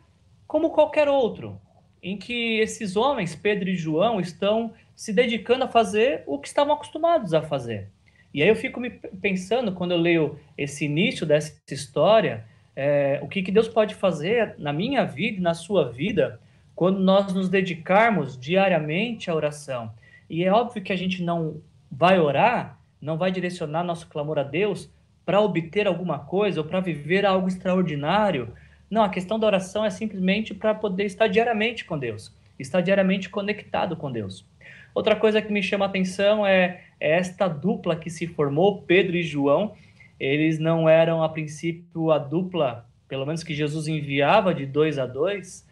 como 0.47 0.71
qualquer 0.71 1.09
outro, 1.09 1.61
em 2.03 2.17
que 2.17 2.59
esses 2.59 2.97
homens, 2.97 3.35
Pedro 3.35 3.69
e 3.69 3.77
João, 3.77 4.21
estão 4.21 4.73
se 4.95 5.13
dedicando 5.13 5.65
a 5.65 5.69
fazer 5.69 6.23
o 6.27 6.39
que 6.39 6.49
estavam 6.49 6.75
acostumados 6.75 7.35
a 7.35 7.43
fazer. 7.43 7.89
E 8.33 8.43
aí 8.43 8.49
eu 8.49 8.57
fico 8.57 8.81
me 8.81 8.91
pensando, 8.91 9.73
quando 9.73 9.93
eu 9.93 9.99
leio 9.99 10.39
esse 10.57 10.85
início 10.85 11.27
dessa 11.27 11.55
história, 11.71 12.45
é, 12.75 13.19
o 13.23 13.29
que, 13.29 13.43
que 13.43 13.51
Deus 13.51 13.69
pode 13.69 13.95
fazer 13.95 14.55
na 14.59 14.73
minha 14.73 15.05
vida 15.05 15.39
e 15.39 15.43
na 15.43 15.55
sua 15.55 15.91
vida 15.91 16.41
quando 16.75 17.01
nós 17.01 17.33
nos 17.33 17.49
dedicarmos 17.49 18.39
diariamente 18.39 19.31
à 19.31 19.35
oração. 19.35 19.91
E 20.31 20.45
é 20.45 20.53
óbvio 20.53 20.83
que 20.83 20.93
a 20.93 20.97
gente 20.97 21.23
não 21.23 21.61
vai 21.91 22.21
orar, 22.21 22.79
não 23.01 23.17
vai 23.17 23.33
direcionar 23.33 23.83
nosso 23.83 24.07
clamor 24.07 24.39
a 24.39 24.45
Deus 24.45 24.89
para 25.29 25.43
obter 25.43 25.87
alguma 25.87 26.19
coisa 26.19 26.63
ou 26.63 26.67
para 26.67 26.81
viver 26.81 27.27
algo 27.27 27.49
extraordinário. 27.49 28.49
Não, 28.91 29.03
a 29.03 29.11
questão 29.11 29.39
da 29.39 29.47
oração 29.47 29.85
é 29.85 29.91
simplesmente 29.91 30.55
para 30.55 30.75
poder 30.75 31.05
estar 31.05 31.27
diariamente 31.27 31.85
com 31.85 31.99
Deus, 31.99 32.35
estar 32.59 32.81
diariamente 32.81 33.29
conectado 33.29 33.95
com 33.95 34.11
Deus. 34.11 34.47
Outra 34.95 35.15
coisa 35.15 35.43
que 35.43 35.53
me 35.53 35.63
chama 35.63 35.85
a 35.85 35.89
atenção 35.89 36.47
é, 36.47 36.81
é 36.99 37.11
esta 37.11 37.47
dupla 37.47 37.95
que 37.95 38.09
se 38.09 38.27
formou, 38.27 38.81
Pedro 38.81 39.19
e 39.19 39.23
João. 39.23 39.75
Eles 40.19 40.59
não 40.59 40.89
eram, 40.89 41.23
a 41.23 41.29
princípio, 41.29 42.11
a 42.11 42.17
dupla, 42.17 42.87
pelo 43.07 43.27
menos 43.27 43.45
que 43.45 43.53
Jesus 43.53 43.87
enviava 43.87 44.55
de 44.55 44.65
dois 44.65 44.99
a 44.99 45.05
dois, 45.05 45.69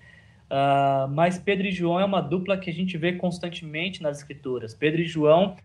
uh, 0.51 1.09
mas 1.09 1.39
Pedro 1.39 1.67
e 1.67 1.71
João 1.71 1.99
é 1.99 2.05
uma 2.05 2.21
dupla 2.21 2.59
que 2.59 2.69
a 2.69 2.75
gente 2.75 2.99
vê 2.99 3.15
constantemente 3.15 4.03
nas 4.03 4.19
Escrituras. 4.19 4.75
Pedro 4.75 5.01
e 5.01 5.07
João 5.07 5.57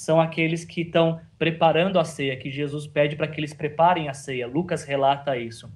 são 0.00 0.18
aqueles 0.18 0.64
que 0.64 0.80
estão 0.80 1.20
preparando 1.38 1.98
a 1.98 2.04
ceia, 2.04 2.34
que 2.34 2.50
Jesus 2.50 2.86
pede 2.86 3.16
para 3.16 3.28
que 3.28 3.38
eles 3.38 3.52
preparem 3.52 4.08
a 4.08 4.14
ceia. 4.14 4.46
Lucas 4.46 4.82
relata 4.82 5.36
isso. 5.36 5.70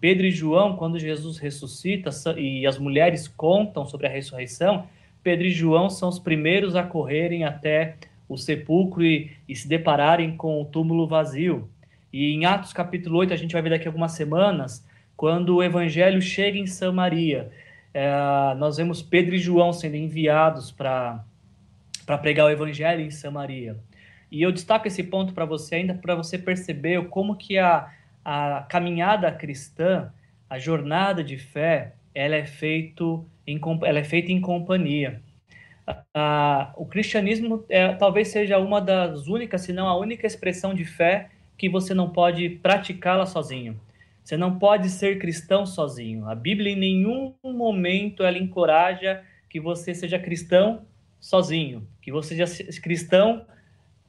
Pedro 0.00 0.26
e 0.26 0.32
João, 0.32 0.74
quando 0.74 0.98
Jesus 0.98 1.38
ressuscita 1.38 2.10
e 2.36 2.66
as 2.66 2.76
mulheres 2.76 3.28
contam 3.28 3.86
sobre 3.86 4.08
a 4.08 4.10
ressurreição, 4.10 4.88
Pedro 5.22 5.46
e 5.46 5.52
João 5.52 5.88
são 5.88 6.08
os 6.08 6.18
primeiros 6.18 6.74
a 6.74 6.82
correrem 6.82 7.44
até 7.44 7.94
o 8.28 8.36
sepulcro 8.36 9.04
e, 9.04 9.30
e 9.48 9.54
se 9.54 9.68
depararem 9.68 10.36
com 10.36 10.60
o 10.60 10.64
túmulo 10.64 11.06
vazio. 11.06 11.70
E 12.12 12.32
em 12.32 12.46
Atos 12.46 12.72
capítulo 12.72 13.16
8, 13.18 13.32
a 13.32 13.36
gente 13.36 13.52
vai 13.52 13.62
ver 13.62 13.70
daqui 13.70 13.86
a 13.86 13.90
algumas 13.90 14.10
semanas, 14.10 14.84
quando 15.16 15.54
o 15.54 15.62
evangelho 15.62 16.20
chega 16.20 16.58
em 16.58 16.66
Samaria, 16.66 17.52
é, 17.94 18.10
nós 18.56 18.76
vemos 18.76 19.02
Pedro 19.02 19.36
e 19.36 19.38
João 19.38 19.72
sendo 19.72 19.94
enviados 19.94 20.72
para 20.72 21.24
pregar 22.16 22.46
o 22.46 22.50
evangelho 22.50 23.02
em 23.02 23.10
Samaria. 23.10 23.76
E 24.30 24.40
eu 24.40 24.52
destaco 24.52 24.86
esse 24.86 25.02
ponto 25.02 25.34
para 25.34 25.44
você 25.44 25.76
ainda 25.76 25.94
para 25.94 26.14
você 26.14 26.38
perceber 26.38 27.08
como 27.08 27.36
que 27.36 27.58
a, 27.58 27.90
a 28.24 28.66
caminhada 28.68 29.30
cristã, 29.32 30.12
a 30.48 30.58
jornada 30.58 31.24
de 31.24 31.36
fé, 31.36 31.94
ela 32.14 32.36
é, 32.36 32.44
feito 32.44 33.26
em, 33.46 33.60
ela 33.84 33.98
é 33.98 34.04
feita 34.04 34.32
em 34.32 34.40
companhia. 34.40 35.20
Ah, 36.14 36.72
o 36.76 36.84
cristianismo 36.84 37.64
é, 37.68 37.94
talvez 37.94 38.28
seja 38.28 38.58
uma 38.58 38.80
das 38.80 39.26
únicas, 39.26 39.62
se 39.62 39.72
não 39.72 39.88
a 39.88 39.96
única 39.96 40.26
expressão 40.26 40.74
de 40.74 40.84
fé 40.84 41.30
que 41.56 41.68
você 41.68 41.94
não 41.94 42.10
pode 42.10 42.50
praticá-la 42.62 43.26
sozinho. 43.26 43.80
Você 44.22 44.36
não 44.36 44.58
pode 44.58 44.90
ser 44.90 45.18
cristão 45.18 45.64
sozinho. 45.64 46.28
A 46.28 46.34
Bíblia 46.34 46.72
em 46.72 46.78
nenhum 46.78 47.34
momento 47.42 48.22
ela 48.22 48.36
encoraja 48.36 49.22
que 49.48 49.58
você 49.58 49.94
seja 49.94 50.18
cristão 50.18 50.82
sozinho, 51.20 51.86
que 52.00 52.10
você 52.12 52.46
seja 52.46 52.80
cristão 52.80 53.44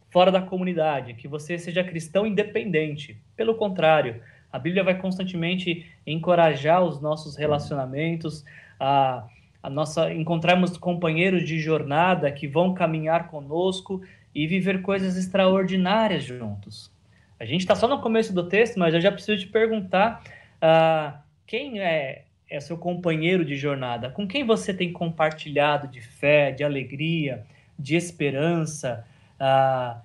fora 0.09 0.31
da 0.31 0.41
comunidade, 0.41 1.13
que 1.13 1.27
você 1.27 1.57
seja 1.57 1.83
cristão 1.83 2.25
independente. 2.25 3.21
Pelo 3.35 3.55
contrário, 3.55 4.21
a 4.51 4.57
Bíblia 4.57 4.83
vai 4.83 4.97
constantemente 4.97 5.85
encorajar 6.05 6.83
os 6.83 6.99
nossos 6.99 7.35
relacionamentos, 7.35 8.43
a, 8.79 9.27
a 9.61 9.69
nossa 9.69 10.11
encontrarmos 10.13 10.77
companheiros 10.77 11.45
de 11.45 11.59
jornada 11.59 12.31
que 12.31 12.47
vão 12.47 12.73
caminhar 12.73 13.27
conosco 13.27 14.01
e 14.33 14.47
viver 14.47 14.81
coisas 14.81 15.15
extraordinárias 15.15 16.23
juntos. 16.23 16.91
A 17.39 17.45
gente 17.45 17.61
está 17.61 17.75
só 17.75 17.87
no 17.87 18.01
começo 18.01 18.33
do 18.33 18.47
texto, 18.47 18.77
mas 18.79 18.93
eu 18.93 19.01
já 19.01 19.11
preciso 19.11 19.39
te 19.39 19.47
perguntar 19.47 20.23
uh, 20.57 21.17
quem 21.45 21.79
é, 21.79 22.23
é 22.49 22.59
seu 22.59 22.77
companheiro 22.77 23.45
de 23.45 23.55
jornada? 23.55 24.09
Com 24.09 24.27
quem 24.27 24.45
você 24.45 24.73
tem 24.73 24.91
compartilhado 24.91 25.87
de 25.87 26.01
fé, 26.01 26.51
de 26.51 26.63
alegria, 26.63 27.45
de 27.77 27.95
esperança? 27.95 29.05
Uh, 29.39 29.99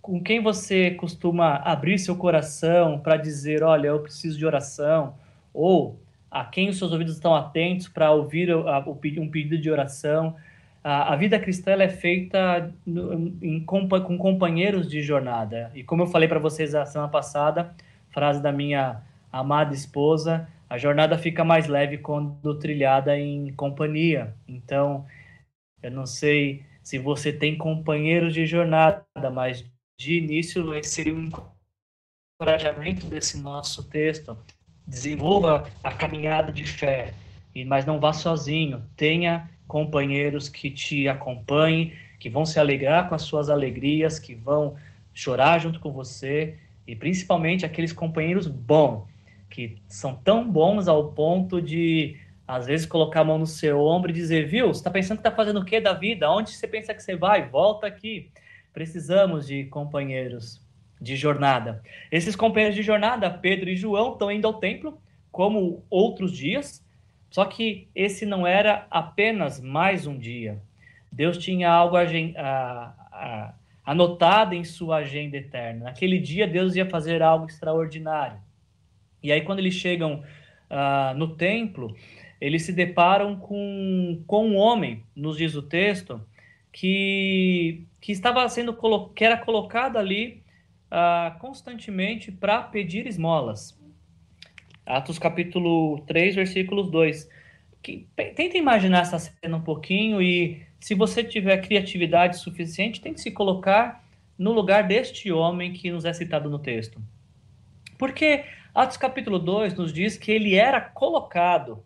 com 0.00 0.22
quem 0.22 0.42
você 0.42 0.92
costuma 0.92 1.56
abrir 1.56 1.98
seu 1.98 2.16
coração 2.16 2.98
para 2.98 3.16
dizer, 3.16 3.62
olha, 3.62 3.88
eu 3.88 4.00
preciso 4.00 4.38
de 4.38 4.46
oração? 4.46 5.14
Ou 5.52 6.00
a 6.30 6.44
quem 6.44 6.68
os 6.68 6.78
seus 6.78 6.92
ouvidos 6.92 7.14
estão 7.14 7.34
atentos 7.34 7.88
para 7.88 8.10
ouvir 8.10 8.54
um 8.54 9.28
pedido 9.28 9.58
de 9.58 9.70
oração? 9.70 10.36
a, 10.84 11.12
a 11.12 11.16
vida 11.16 11.38
cristã 11.38 11.72
é 11.72 11.88
feita 11.88 12.72
com 13.66 14.18
companheiros 14.18 14.88
de 14.88 15.00
jornada. 15.02 15.70
E 15.74 15.84
como 15.84 16.02
eu 16.02 16.06
falei 16.06 16.28
para 16.28 16.38
vocês 16.38 16.74
a 16.74 16.84
semana 16.84 17.10
passada, 17.10 17.74
frase 18.10 18.42
da 18.42 18.50
minha 18.50 19.00
amada 19.32 19.74
esposa, 19.74 20.48
a 20.72 20.78
jornada 20.78 21.18
fica 21.18 21.44
mais 21.44 21.66
leve 21.66 21.98
quando 21.98 22.58
trilhada 22.58 23.18
em 23.18 23.52
companhia. 23.52 24.34
Então, 24.48 25.04
eu 25.82 25.90
não 25.90 26.06
sei 26.06 26.64
se 26.82 26.96
você 26.98 27.30
tem 27.30 27.58
companheiros 27.58 28.32
de 28.32 28.46
jornada, 28.46 29.04
mas 29.30 29.66
de 30.00 30.16
início 30.16 30.64
seria 30.82 31.14
um 31.14 31.28
encorajamento 32.40 33.04
desse 33.06 33.38
nosso 33.38 33.86
texto. 33.86 34.34
Desenvolva 34.86 35.68
a 35.84 35.92
caminhada 35.92 36.50
de 36.50 36.64
fé, 36.64 37.12
mas 37.66 37.84
não 37.84 38.00
vá 38.00 38.14
sozinho. 38.14 38.82
Tenha 38.96 39.50
companheiros 39.68 40.48
que 40.48 40.70
te 40.70 41.06
acompanhem, 41.06 41.92
que 42.18 42.30
vão 42.30 42.46
se 42.46 42.58
alegrar 42.58 43.10
com 43.10 43.14
as 43.14 43.20
suas 43.20 43.50
alegrias, 43.50 44.18
que 44.18 44.34
vão 44.34 44.76
chorar 45.12 45.58
junto 45.58 45.78
com 45.80 45.92
você, 45.92 46.56
e 46.86 46.96
principalmente 46.96 47.66
aqueles 47.66 47.92
companheiros 47.92 48.46
bons, 48.46 49.11
que 49.52 49.76
são 49.86 50.14
tão 50.16 50.50
bons 50.50 50.88
ao 50.88 51.12
ponto 51.12 51.60
de, 51.60 52.18
às 52.48 52.66
vezes, 52.66 52.86
colocar 52.86 53.20
a 53.20 53.24
mão 53.24 53.38
no 53.38 53.46
seu 53.46 53.78
ombro 53.80 54.10
e 54.10 54.14
dizer: 54.14 54.48
Viu, 54.48 54.68
você 54.68 54.80
está 54.80 54.90
pensando 54.90 55.18
que 55.18 55.28
está 55.28 55.36
fazendo 55.36 55.60
o 55.60 55.64
que 55.64 55.78
da 55.78 55.92
vida? 55.92 56.30
Onde 56.30 56.50
você 56.50 56.66
pensa 56.66 56.94
que 56.94 57.02
você 57.02 57.14
vai? 57.14 57.48
Volta 57.48 57.86
aqui. 57.86 58.30
Precisamos 58.72 59.46
de 59.46 59.64
companheiros 59.64 60.60
de 60.98 61.16
jornada. 61.16 61.82
Esses 62.10 62.34
companheiros 62.34 62.74
de 62.74 62.82
jornada, 62.82 63.28
Pedro 63.28 63.68
e 63.68 63.76
João, 63.76 64.12
estão 64.12 64.32
indo 64.32 64.46
ao 64.46 64.54
templo, 64.54 64.98
como 65.30 65.84
outros 65.90 66.32
dias, 66.32 66.82
só 67.30 67.44
que 67.44 67.88
esse 67.94 68.24
não 68.24 68.46
era 68.46 68.86
apenas 68.90 69.60
mais 69.60 70.06
um 70.06 70.16
dia. 70.16 70.62
Deus 71.10 71.36
tinha 71.36 71.70
algo 71.70 71.96
anotado 73.84 74.54
em 74.54 74.64
sua 74.64 74.98
agenda 74.98 75.36
eterna. 75.36 75.84
Naquele 75.84 76.18
dia, 76.18 76.46
Deus 76.46 76.74
ia 76.74 76.88
fazer 76.88 77.22
algo 77.22 77.46
extraordinário. 77.46 78.38
E 79.22 79.30
aí, 79.30 79.42
quando 79.42 79.60
eles 79.60 79.74
chegam 79.74 80.22
uh, 80.70 81.16
no 81.16 81.36
templo, 81.36 81.94
eles 82.40 82.62
se 82.62 82.72
deparam 82.72 83.36
com, 83.36 84.22
com 84.26 84.48
um 84.48 84.56
homem, 84.56 85.04
nos 85.14 85.36
diz 85.36 85.54
o 85.54 85.62
texto, 85.62 86.20
que, 86.72 87.86
que 88.00 88.10
estava 88.10 88.48
sendo 88.48 88.76
que 89.14 89.24
era 89.24 89.36
colocado 89.36 89.98
ali 89.98 90.42
uh, 90.90 91.38
constantemente 91.38 92.32
para 92.32 92.62
pedir 92.62 93.06
esmolas. 93.06 93.78
Atos 94.84 95.18
capítulo 95.18 96.00
3, 96.06 96.34
versículos 96.34 96.90
2. 96.90 97.28
Que, 97.82 98.06
tenta 98.34 98.56
imaginar 98.56 99.02
essa 99.02 99.18
cena 99.18 99.56
um 99.56 99.62
pouquinho 99.62 100.20
e, 100.20 100.62
se 100.80 100.94
você 100.94 101.22
tiver 101.22 101.58
criatividade 101.58 102.38
suficiente, 102.38 103.00
tente 103.00 103.20
se 103.20 103.30
colocar 103.30 104.04
no 104.36 104.52
lugar 104.52 104.86
deste 104.86 105.30
homem 105.30 105.72
que 105.72 105.90
nos 105.90 106.04
é 106.04 106.12
citado 106.12 106.50
no 106.50 106.58
texto. 106.58 107.00
Porque 107.96 108.44
Atos 108.74 108.96
capítulo 108.96 109.38
2 109.38 109.74
nos 109.74 109.92
diz 109.92 110.16
que 110.16 110.32
ele 110.32 110.54
era 110.54 110.80
colocado. 110.80 111.84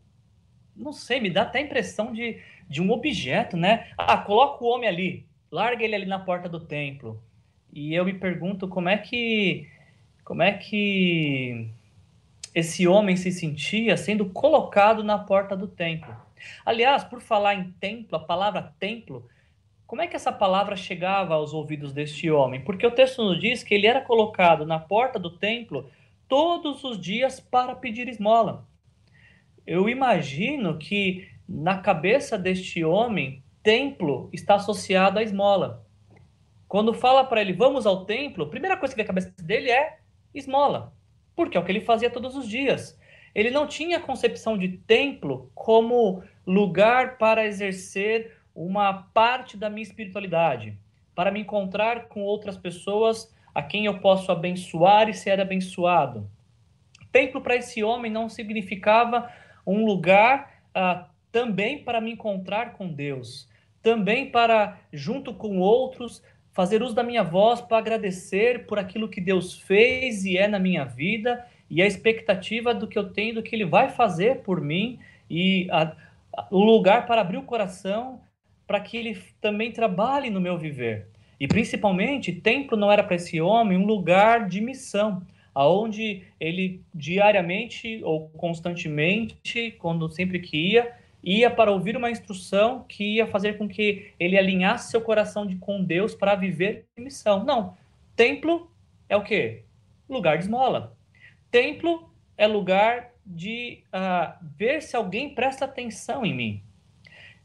Não 0.74 0.92
sei, 0.92 1.20
me 1.20 1.28
dá 1.28 1.42
até 1.42 1.58
a 1.58 1.62
impressão 1.62 2.12
de, 2.12 2.40
de 2.68 2.80
um 2.80 2.92
objeto, 2.92 3.56
né? 3.56 3.88
Ah, 3.98 4.16
coloca 4.18 4.62
o 4.62 4.68
homem 4.68 4.88
ali, 4.88 5.26
larga 5.50 5.82
ele 5.82 5.96
ali 5.96 6.06
na 6.06 6.20
porta 6.20 6.48
do 6.48 6.60
templo. 6.60 7.20
E 7.72 7.92
eu 7.92 8.04
me 8.04 8.14
pergunto 8.14 8.68
como 8.68 8.88
é 8.88 8.96
que 8.96 9.68
como 10.22 10.42
é 10.42 10.52
que 10.52 11.68
esse 12.54 12.86
homem 12.86 13.16
se 13.16 13.32
sentia 13.32 13.96
sendo 13.96 14.26
colocado 14.26 15.02
na 15.02 15.18
porta 15.18 15.56
do 15.56 15.66
templo. 15.66 16.14
Aliás, 16.64 17.02
por 17.02 17.20
falar 17.20 17.54
em 17.56 17.72
templo, 17.80 18.16
a 18.16 18.20
palavra 18.20 18.74
templo, 18.78 19.28
como 19.86 20.02
é 20.02 20.06
que 20.06 20.16
essa 20.16 20.32
palavra 20.32 20.76
chegava 20.76 21.34
aos 21.34 21.52
ouvidos 21.52 21.92
deste 21.92 22.30
homem? 22.30 22.60
Porque 22.60 22.86
o 22.86 22.90
texto 22.92 23.24
nos 23.24 23.40
diz 23.40 23.64
que 23.64 23.74
ele 23.74 23.88
era 23.88 24.00
colocado 24.00 24.64
na 24.64 24.78
porta 24.78 25.18
do 25.18 25.30
templo 25.30 25.90
todos 26.28 26.84
os 26.84 27.00
dias 27.00 27.40
para 27.40 27.74
pedir 27.74 28.08
esmola. 28.08 28.66
Eu 29.66 29.88
imagino 29.88 30.78
que 30.78 31.28
na 31.48 31.78
cabeça 31.78 32.38
deste 32.38 32.84
homem, 32.84 33.42
templo 33.62 34.28
está 34.32 34.56
associado 34.56 35.18
à 35.18 35.22
esmola. 35.22 35.84
Quando 36.68 36.92
fala 36.92 37.24
para 37.24 37.40
ele, 37.40 37.52
vamos 37.52 37.86
ao 37.86 38.04
templo, 38.04 38.44
a 38.44 38.48
primeira 38.48 38.76
coisa 38.76 38.94
que 38.94 38.96
vem 38.96 39.04
à 39.04 39.06
cabeça 39.06 39.32
dele 39.42 39.70
é 39.70 39.98
esmola 40.34 40.96
porque 41.36 41.56
é 41.56 41.60
o 41.60 41.64
que 41.64 41.70
ele 41.70 41.80
fazia 41.80 42.10
todos 42.10 42.34
os 42.34 42.48
dias. 42.48 42.98
Ele 43.34 43.50
não 43.50 43.66
tinha 43.66 44.00
concepção 44.00 44.56
de 44.56 44.68
templo 44.68 45.52
como 45.54 46.24
lugar 46.46 47.18
para 47.18 47.44
exercer 47.44 48.38
uma 48.54 48.94
parte 48.94 49.58
da 49.58 49.68
minha 49.68 49.82
espiritualidade, 49.82 50.76
para 51.14 51.30
me 51.30 51.40
encontrar 51.40 52.08
com 52.08 52.22
outras 52.22 52.56
pessoas 52.56 53.30
a 53.56 53.62
quem 53.62 53.86
eu 53.86 53.98
posso 54.00 54.30
abençoar 54.30 55.08
e 55.08 55.14
ser 55.14 55.40
abençoado. 55.40 56.30
Templo 57.10 57.40
para 57.40 57.56
esse 57.56 57.82
homem 57.82 58.12
não 58.12 58.28
significava 58.28 59.32
um 59.66 59.86
lugar 59.86 60.60
ah, 60.74 61.08
também 61.32 61.82
para 61.82 61.98
me 61.98 62.12
encontrar 62.12 62.74
com 62.74 62.86
Deus, 62.86 63.48
também 63.82 64.30
para, 64.30 64.78
junto 64.92 65.32
com 65.32 65.58
outros, 65.58 66.22
fazer 66.52 66.82
uso 66.82 66.94
da 66.94 67.02
minha 67.02 67.22
voz 67.22 67.62
para 67.62 67.78
agradecer 67.78 68.66
por 68.66 68.78
aquilo 68.78 69.08
que 69.08 69.22
Deus 69.22 69.58
fez 69.58 70.26
e 70.26 70.36
é 70.36 70.46
na 70.46 70.58
minha 70.58 70.84
vida 70.84 71.42
e 71.70 71.80
a 71.80 71.86
expectativa 71.86 72.74
do 72.74 72.86
que 72.86 72.98
eu 72.98 73.10
tenho, 73.10 73.36
do 73.36 73.42
que 73.42 73.56
Ele 73.56 73.64
vai 73.64 73.88
fazer 73.88 74.42
por 74.42 74.60
mim 74.60 74.98
e 75.30 75.66
o 76.50 76.62
lugar 76.62 77.06
para 77.06 77.22
abrir 77.22 77.38
o 77.38 77.42
coração 77.42 78.20
para 78.66 78.80
que 78.80 78.98
Ele 78.98 79.18
também 79.40 79.72
trabalhe 79.72 80.28
no 80.28 80.42
meu 80.42 80.58
viver. 80.58 81.08
E 81.38 81.46
principalmente, 81.46 82.32
templo 82.32 82.76
não 82.76 82.90
era 82.90 83.02
para 83.02 83.16
esse 83.16 83.40
homem 83.40 83.76
um 83.76 83.84
lugar 83.84 84.48
de 84.48 84.60
missão, 84.60 85.22
aonde 85.54 86.22
ele 86.40 86.82
diariamente 86.94 88.00
ou 88.02 88.28
constantemente, 88.30 89.74
quando 89.78 90.08
sempre 90.08 90.38
que 90.40 90.72
ia, 90.72 90.94
ia 91.22 91.50
para 91.50 91.72
ouvir 91.72 91.96
uma 91.96 92.10
instrução 92.10 92.84
que 92.88 93.16
ia 93.16 93.26
fazer 93.26 93.58
com 93.58 93.68
que 93.68 94.12
ele 94.18 94.38
alinhasse 94.38 94.90
seu 94.90 95.00
coração 95.00 95.46
de, 95.46 95.56
com 95.56 95.82
Deus 95.82 96.14
para 96.14 96.34
viver 96.34 96.86
missão. 96.96 97.44
Não. 97.44 97.76
Templo 98.14 98.70
é 99.08 99.16
o 99.16 99.22
quê? 99.22 99.62
Lugar 100.08 100.38
de 100.38 100.44
esmola. 100.44 100.96
Templo 101.50 102.08
é 102.38 102.46
lugar 102.46 103.10
de 103.24 103.82
uh, 103.88 104.34
ver 104.56 104.82
se 104.82 104.94
alguém 104.94 105.34
presta 105.34 105.64
atenção 105.64 106.24
em 106.24 106.34
mim. 106.34 106.62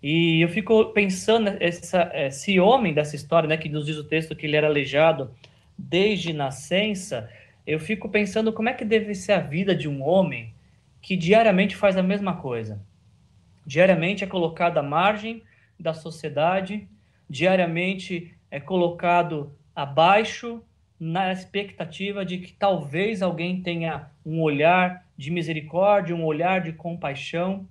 E 0.01 0.41
eu 0.41 0.49
fico 0.49 0.85
pensando, 0.85 1.55
essa, 1.59 2.11
esse 2.13 2.59
homem 2.59 2.93
dessa 2.93 3.15
história, 3.15 3.47
né, 3.47 3.57
que 3.57 3.69
nos 3.69 3.85
diz 3.85 3.97
o 3.97 4.03
texto 4.03 4.35
que 4.35 4.45
ele 4.47 4.55
era 4.55 4.67
aleijado 4.67 5.31
desde 5.77 6.33
nascença, 6.33 7.29
eu 7.65 7.79
fico 7.79 8.09
pensando 8.09 8.51
como 8.51 8.69
é 8.69 8.73
que 8.73 8.83
deve 8.83 9.13
ser 9.13 9.33
a 9.33 9.39
vida 9.39 9.75
de 9.75 9.87
um 9.87 10.01
homem 10.01 10.53
que 11.01 11.15
diariamente 11.15 11.75
faz 11.75 11.97
a 11.97 12.03
mesma 12.03 12.35
coisa. 12.37 12.81
Diariamente 13.65 14.23
é 14.23 14.27
colocado 14.27 14.77
à 14.77 14.83
margem 14.83 15.43
da 15.79 15.93
sociedade, 15.93 16.87
diariamente 17.29 18.33
é 18.49 18.59
colocado 18.59 19.55
abaixo 19.75 20.61
na 20.99 21.31
expectativa 21.31 22.23
de 22.23 22.37
que 22.37 22.53
talvez 22.53 23.21
alguém 23.21 23.61
tenha 23.61 24.07
um 24.25 24.41
olhar 24.41 25.05
de 25.17 25.31
misericórdia, 25.31 26.15
um 26.15 26.25
olhar 26.25 26.61
de 26.61 26.73
compaixão. 26.73 27.67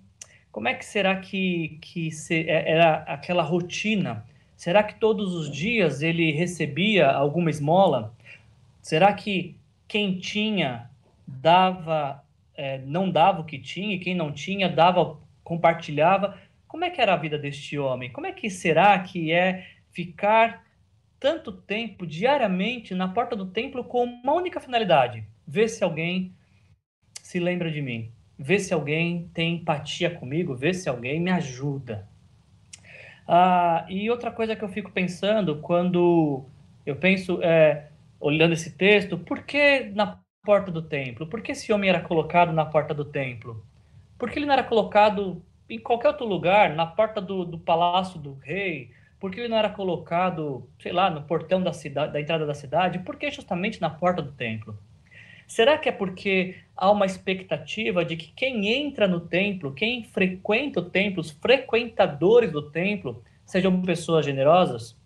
Como 0.53 0.69
é 0.69 0.75
que 0.75 0.85
será 0.85 1.17
que, 1.17 1.79
que 1.81 2.11
se, 2.11 2.49
é, 2.49 2.71
era 2.71 2.97
aquela 3.05 3.43
rotina? 3.43 4.25
Será 4.57 4.83
que 4.83 4.95
todos 4.97 5.35
os 5.35 5.51
dias 5.51 6.03
ele 6.03 6.33
recebia 6.33 7.11
alguma 7.11 7.51
esmola? 7.51 8.15
Será 8.83 9.13
que 9.13 9.57
quem 9.87 10.19
tinha 10.19 10.91
dava, 11.27 12.23
é, 12.55 12.79
não 12.79 13.11
dava 13.11 13.41
o 13.41 13.45
que 13.45 13.59
tinha, 13.59 13.95
e 13.95 13.99
quem 13.99 14.15
não 14.15 14.33
tinha 14.33 14.69
dava, 14.69 15.19
compartilhava? 15.45 16.39
Como 16.67 16.85
é 16.85 16.91
que 16.91 17.01
era 17.01 17.15
a 17.15 17.17
vida 17.17 17.39
deste 17.39 17.79
homem? 17.79 18.11
Como 18.13 18.27
é 18.27 18.33
que 18.33 18.51
será 18.51 18.99
que 18.99 19.33
é 19.33 19.67
ficar 19.91 20.65
tanto 21.19 21.53
tempo 21.53 22.07
diariamente 22.07 22.95
na 22.95 23.09
porta 23.09 23.37
do 23.37 23.47
templo 23.47 23.85
com 23.85 24.05
uma 24.05 24.33
única 24.33 24.59
finalidade: 24.59 25.25
ver 25.47 25.69
se 25.69 25.85
alguém 25.85 26.35
se 27.23 27.39
lembra 27.39 27.71
de 27.71 27.83
mim, 27.83 28.11
ver 28.41 28.59
se 28.59 28.73
alguém 28.73 29.29
tem 29.35 29.57
empatia 29.57 30.11
comigo, 30.11 30.55
ver 30.55 30.75
se 30.75 30.89
alguém 30.89 31.21
me 31.21 31.31
ajuda. 31.31 32.09
Ah, 33.29 33.85
e 33.89 34.11
outra 34.11 34.31
coisa 34.31 34.57
que 34.57 34.65
eu 34.65 34.69
fico 34.69 34.91
pensando 34.91 35.59
quando 35.61 36.45
eu 36.87 36.97
penso, 36.97 37.41
é, 37.43 37.89
olhando 38.19 38.55
esse 38.55 38.73
texto, 38.73 39.19
por 39.19 39.43
que 39.43 39.91
na 39.95 40.19
porta 40.43 40.71
do 40.71 40.81
templo? 40.81 41.27
Por 41.27 41.43
que 41.43 41.53
esse 41.53 41.71
homem 41.73 41.91
era 41.91 42.01
colocado 42.01 42.51
na 42.51 42.65
porta 42.65 42.95
do 42.95 43.05
templo? 43.05 43.63
Por 44.19 44.31
que 44.31 44.39
ele 44.39 44.47
não 44.47 44.55
era 44.55 44.65
colocado 44.65 45.43
em 45.69 45.79
qualquer 45.79 46.09
outro 46.09 46.27
lugar, 46.27 46.75
na 46.75 46.87
porta 46.87 47.21
do, 47.21 47.45
do 47.45 47.59
palácio 47.59 48.19
do 48.19 48.35
rei, 48.35 48.91
por 49.21 49.31
que 49.31 49.41
ele 49.41 49.49
não 49.49 49.59
era 49.59 49.69
colocado, 49.69 50.69
sei 50.81 50.93
lá, 50.93 51.11
no 51.11 51.23
portão 51.23 51.63
da 51.63 51.73
cidade, 51.75 52.13
da 52.15 52.21
entrada 52.21 52.47
da 52.47 52.55
cidade? 52.55 52.99
Por 53.01 53.17
que 53.17 53.31
justamente 53.31 53.81
na 53.81 53.91
porta 53.91 54.23
do 54.23 54.33
templo? 54.33 54.79
Será 55.51 55.77
que 55.77 55.89
é 55.89 55.93
porque 55.93 56.55
há 56.77 56.89
uma 56.93 57.05
expectativa 57.05 58.05
de 58.05 58.17
que 58.17 58.31
quem 58.37 58.69
entra 58.69 59.09
no 59.09 59.19
templo, 59.19 59.75
quem 59.75 60.05
frequenta 60.05 60.79
o 60.79 60.89
templo, 60.89 61.21
os 61.21 61.33
frequentadores 61.33 62.53
do 62.53 62.71
templo, 62.71 63.21
sejam 63.45 63.83
pessoas 63.83 64.25
generosas? 64.25 64.97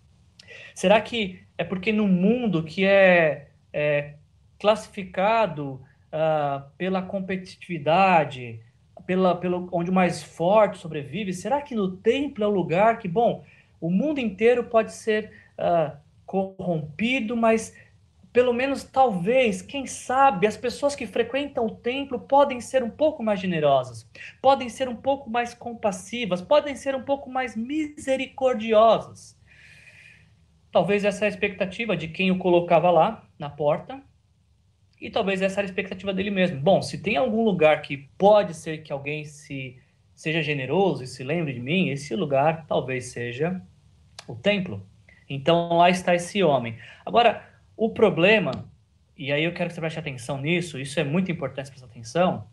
Será 0.74 1.00
que 1.00 1.42
é 1.56 1.64
porque 1.64 1.90
no 1.92 2.06
mundo 2.06 2.62
que 2.62 2.84
é, 2.84 3.48
é 3.72 4.16
classificado 4.58 5.80
uh, 6.12 6.68
pela 6.76 7.00
competitividade, 7.00 8.60
pela, 9.06 9.34
pelo, 9.34 9.70
onde 9.72 9.88
o 9.88 9.94
mais 9.94 10.22
forte 10.22 10.76
sobrevive, 10.76 11.32
será 11.32 11.62
que 11.62 11.74
no 11.74 11.96
templo 11.96 12.44
é 12.44 12.46
o 12.46 12.50
lugar 12.50 12.98
que, 12.98 13.08
bom, 13.08 13.42
o 13.80 13.90
mundo 13.90 14.20
inteiro 14.20 14.64
pode 14.64 14.92
ser 14.92 15.32
uh, 15.58 15.96
corrompido, 16.26 17.34
mas 17.34 17.74
pelo 18.34 18.52
menos 18.52 18.82
talvez, 18.82 19.62
quem 19.62 19.86
sabe, 19.86 20.44
as 20.44 20.56
pessoas 20.56 20.96
que 20.96 21.06
frequentam 21.06 21.66
o 21.66 21.76
templo 21.76 22.18
podem 22.18 22.60
ser 22.60 22.82
um 22.82 22.90
pouco 22.90 23.22
mais 23.22 23.38
generosas, 23.38 24.10
podem 24.42 24.68
ser 24.68 24.88
um 24.88 24.96
pouco 24.96 25.30
mais 25.30 25.54
compassivas, 25.54 26.42
podem 26.42 26.74
ser 26.74 26.96
um 26.96 27.02
pouco 27.02 27.30
mais 27.30 27.54
misericordiosas. 27.54 29.38
Talvez 30.72 31.04
essa 31.04 31.24
é 31.24 31.26
a 31.26 31.28
expectativa 31.28 31.96
de 31.96 32.08
quem 32.08 32.32
o 32.32 32.38
colocava 32.38 32.90
lá 32.90 33.24
na 33.38 33.48
porta, 33.48 34.02
e 35.00 35.08
talvez 35.08 35.40
essa 35.40 35.60
era 35.60 35.68
a 35.68 35.70
expectativa 35.70 36.12
dele 36.12 36.32
mesmo. 36.32 36.60
Bom, 36.60 36.82
se 36.82 36.98
tem 36.98 37.16
algum 37.16 37.44
lugar 37.44 37.82
que 37.82 38.08
pode 38.18 38.52
ser 38.54 38.78
que 38.78 38.92
alguém 38.92 39.24
se 39.24 39.80
seja 40.12 40.42
generoso 40.42 41.04
e 41.04 41.06
se 41.06 41.22
lembre 41.22 41.52
de 41.52 41.60
mim, 41.60 41.90
esse 41.90 42.16
lugar 42.16 42.66
talvez 42.66 43.12
seja 43.12 43.62
o 44.26 44.34
templo. 44.34 44.84
Então 45.30 45.76
lá 45.76 45.88
está 45.88 46.16
esse 46.16 46.42
homem. 46.42 46.76
Agora, 47.06 47.53
o 47.76 47.90
problema, 47.90 48.70
e 49.16 49.32
aí 49.32 49.44
eu 49.44 49.52
quero 49.52 49.68
que 49.68 49.74
você 49.74 49.80
preste 49.80 49.98
atenção 49.98 50.40
nisso, 50.40 50.78
isso 50.78 50.98
é 50.98 51.04
muito 51.04 51.30
importante 51.30 51.70
prestar 51.70 51.86
atenção. 51.86 52.46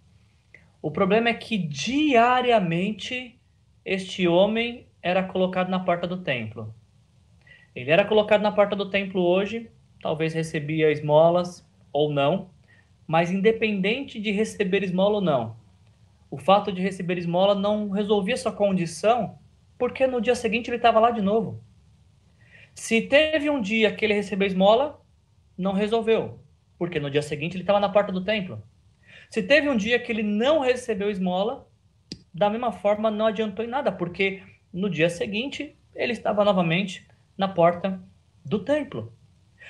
O 0.82 0.90
problema 0.90 1.30
é 1.30 1.34
que 1.34 1.58
diariamente 1.58 3.40
este 3.86 4.28
homem 4.28 4.88
era 5.02 5.24
colocado 5.24 5.70
na 5.70 5.80
porta 5.80 6.08
do 6.08 6.18
templo. 6.18 6.74
Ele 7.76 7.92
era 7.92 8.06
colocado 8.06 8.42
na 8.42 8.52
porta 8.52 8.76
do 8.76 8.90
templo 8.90 9.22
hoje, 9.22 9.70
talvez 10.02 10.34
recebia 10.34 10.92
esmolas 10.92 11.68
ou 11.94 12.12
não, 12.12 12.50
mas 13.08 13.32
independente 13.32 14.20
de 14.20 14.32
receber 14.32 14.84
esmola 14.84 15.16
ou 15.16 15.22
não, 15.22 15.56
o 16.32 16.38
fato 16.38 16.72
de 16.72 16.82
receber 16.82 17.18
esmola 17.18 17.54
não 17.54 17.90
resolvia 17.90 18.38
sua 18.38 18.54
condição 18.54 19.38
porque 19.78 20.08
no 20.08 20.22
dia 20.22 20.34
seguinte 20.34 20.70
ele 20.70 20.78
estava 20.78 20.98
lá 20.98 21.12
de 21.12 21.22
novo. 21.22 21.62
Se 22.74 23.02
teve 23.02 23.50
um 23.50 23.60
dia 23.60 23.92
que 23.94 24.06
ele 24.06 24.14
recebeu 24.14 24.48
esmola, 24.48 25.01
não 25.58 25.74
resolveu, 25.74 26.40
porque 26.78 27.00
no 27.00 27.10
dia 27.10 27.22
seguinte 27.22 27.56
ele 27.56 27.64
estava 27.64 27.80
na 27.80 27.90
porta 27.90 28.12
do 28.12 28.24
templo. 28.24 28.62
Se 29.30 29.42
teve 29.44 29.70
um 29.70 29.78
dia 29.78 30.00
que 30.00 30.12
ele 30.12 30.24
não 30.24 30.60
recebeu 30.60 31.10
esmola, 31.10 31.68
da 32.34 32.50
mesma 32.50 32.72
forma 32.72 33.12
não 33.12 33.28
adiantou 33.28 33.64
em 33.64 33.68
nada, 33.68 33.92
porque 33.92 34.44
no 34.74 34.90
dia 34.90 35.10
seguinte 35.10 35.76
ele 35.96 36.14
estava 36.14 36.44
novamente 36.44 37.08
na 37.38 37.48
porta 37.48 38.02
do 38.44 38.60
templo. 38.60 39.14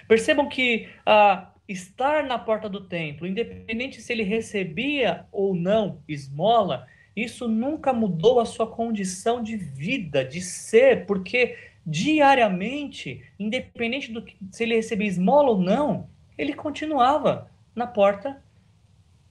Percebam 0.08 0.48
que 0.48 0.90
ah, 1.06 1.52
estar 1.68 2.24
na 2.24 2.38
porta 2.38 2.70
do 2.70 2.82
templo, 2.82 3.28
independente 3.28 4.02
se 4.02 4.12
ele 4.12 4.24
recebia 4.24 5.26
ou 5.32 5.56
não 5.56 6.02
esmola, 6.08 6.88
isso 7.16 7.48
nunca 7.48 7.92
mudou 7.92 8.40
a 8.40 8.46
sua 8.46 8.68
condição 8.68 9.44
de 9.44 9.58
vida, 9.58 10.24
de 10.24 10.42
ser, 10.42 11.06
porque 11.06 11.58
diariamente, 11.86 13.24
independente 13.40 14.12
do 14.12 14.22
que, 14.22 14.38
se 14.52 14.64
ele 14.64 14.76
recebia 14.76 15.08
esmola 15.08 15.50
ou 15.52 15.60
não, 15.60 16.10
ele 16.38 16.54
continuava 16.54 17.50
na 17.76 17.88
porta 17.88 18.42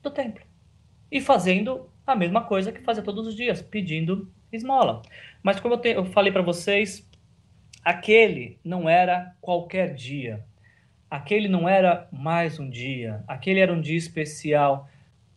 do 0.02 0.10
templo 0.10 0.44
e 1.10 1.20
fazendo 1.20 1.88
a 2.06 2.14
mesma 2.14 2.42
coisa 2.42 2.72
que 2.72 2.80
fazia 2.80 3.02
todos 3.02 3.26
os 3.26 3.34
dias, 3.34 3.62
pedindo 3.62 4.30
esmola. 4.52 5.02
Mas 5.42 5.60
como 5.60 5.74
eu, 5.74 5.78
te, 5.78 5.88
eu 5.90 6.04
falei 6.06 6.32
para 6.32 6.42
vocês, 6.42 7.08
aquele 7.84 8.58
não 8.64 8.88
era 8.88 9.34
qualquer 9.40 9.94
dia. 9.94 10.44
Aquele 11.10 11.48
não 11.48 11.68
era 11.68 12.08
mais 12.12 12.58
um 12.58 12.68
dia. 12.68 13.24
Aquele 13.26 13.60
era 13.60 13.72
um 13.72 13.80
dia 13.80 13.96
especial 13.96 14.88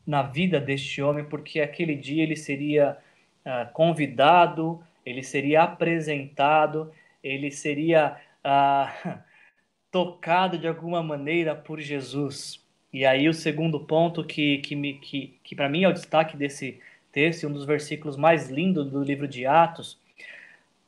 na 0.06 0.21
vida 0.21 0.60
deste 0.60 1.02
homem, 1.02 1.23
porque 1.26 1.62
aquele 1.62 1.95
dia 1.95 2.23
ele 2.23 2.36
seria 2.36 2.97
uh, 3.45 3.71
convidado, 3.73 4.84
ele 5.06 5.23
seria 5.23 5.63
apresentado, 5.63 6.91
ele 7.23 7.49
seria 7.49 8.17
uh, 8.43 9.19
tocado 9.89 10.57
de 10.57 10.67
alguma 10.67 11.01
maneira 11.01 11.55
por 11.55 11.79
Jesus. 11.79 12.63
E 12.91 13.05
aí 13.05 13.27
o 13.29 13.33
segundo 13.33 13.79
ponto 13.79 14.23
que, 14.23 14.59
que, 14.59 14.75
me, 14.75 14.95
que, 14.95 15.39
que 15.43 15.55
para 15.55 15.69
mim 15.69 15.83
é 15.83 15.88
o 15.88 15.93
destaque 15.93 16.36
desse 16.38 16.81
texto, 17.12 17.47
um 17.47 17.53
dos 17.53 17.65
versículos 17.65 18.17
mais 18.17 18.49
lindos 18.49 18.91
do 18.91 19.03
livro 19.03 19.27
de 19.27 19.45
Atos, 19.45 19.93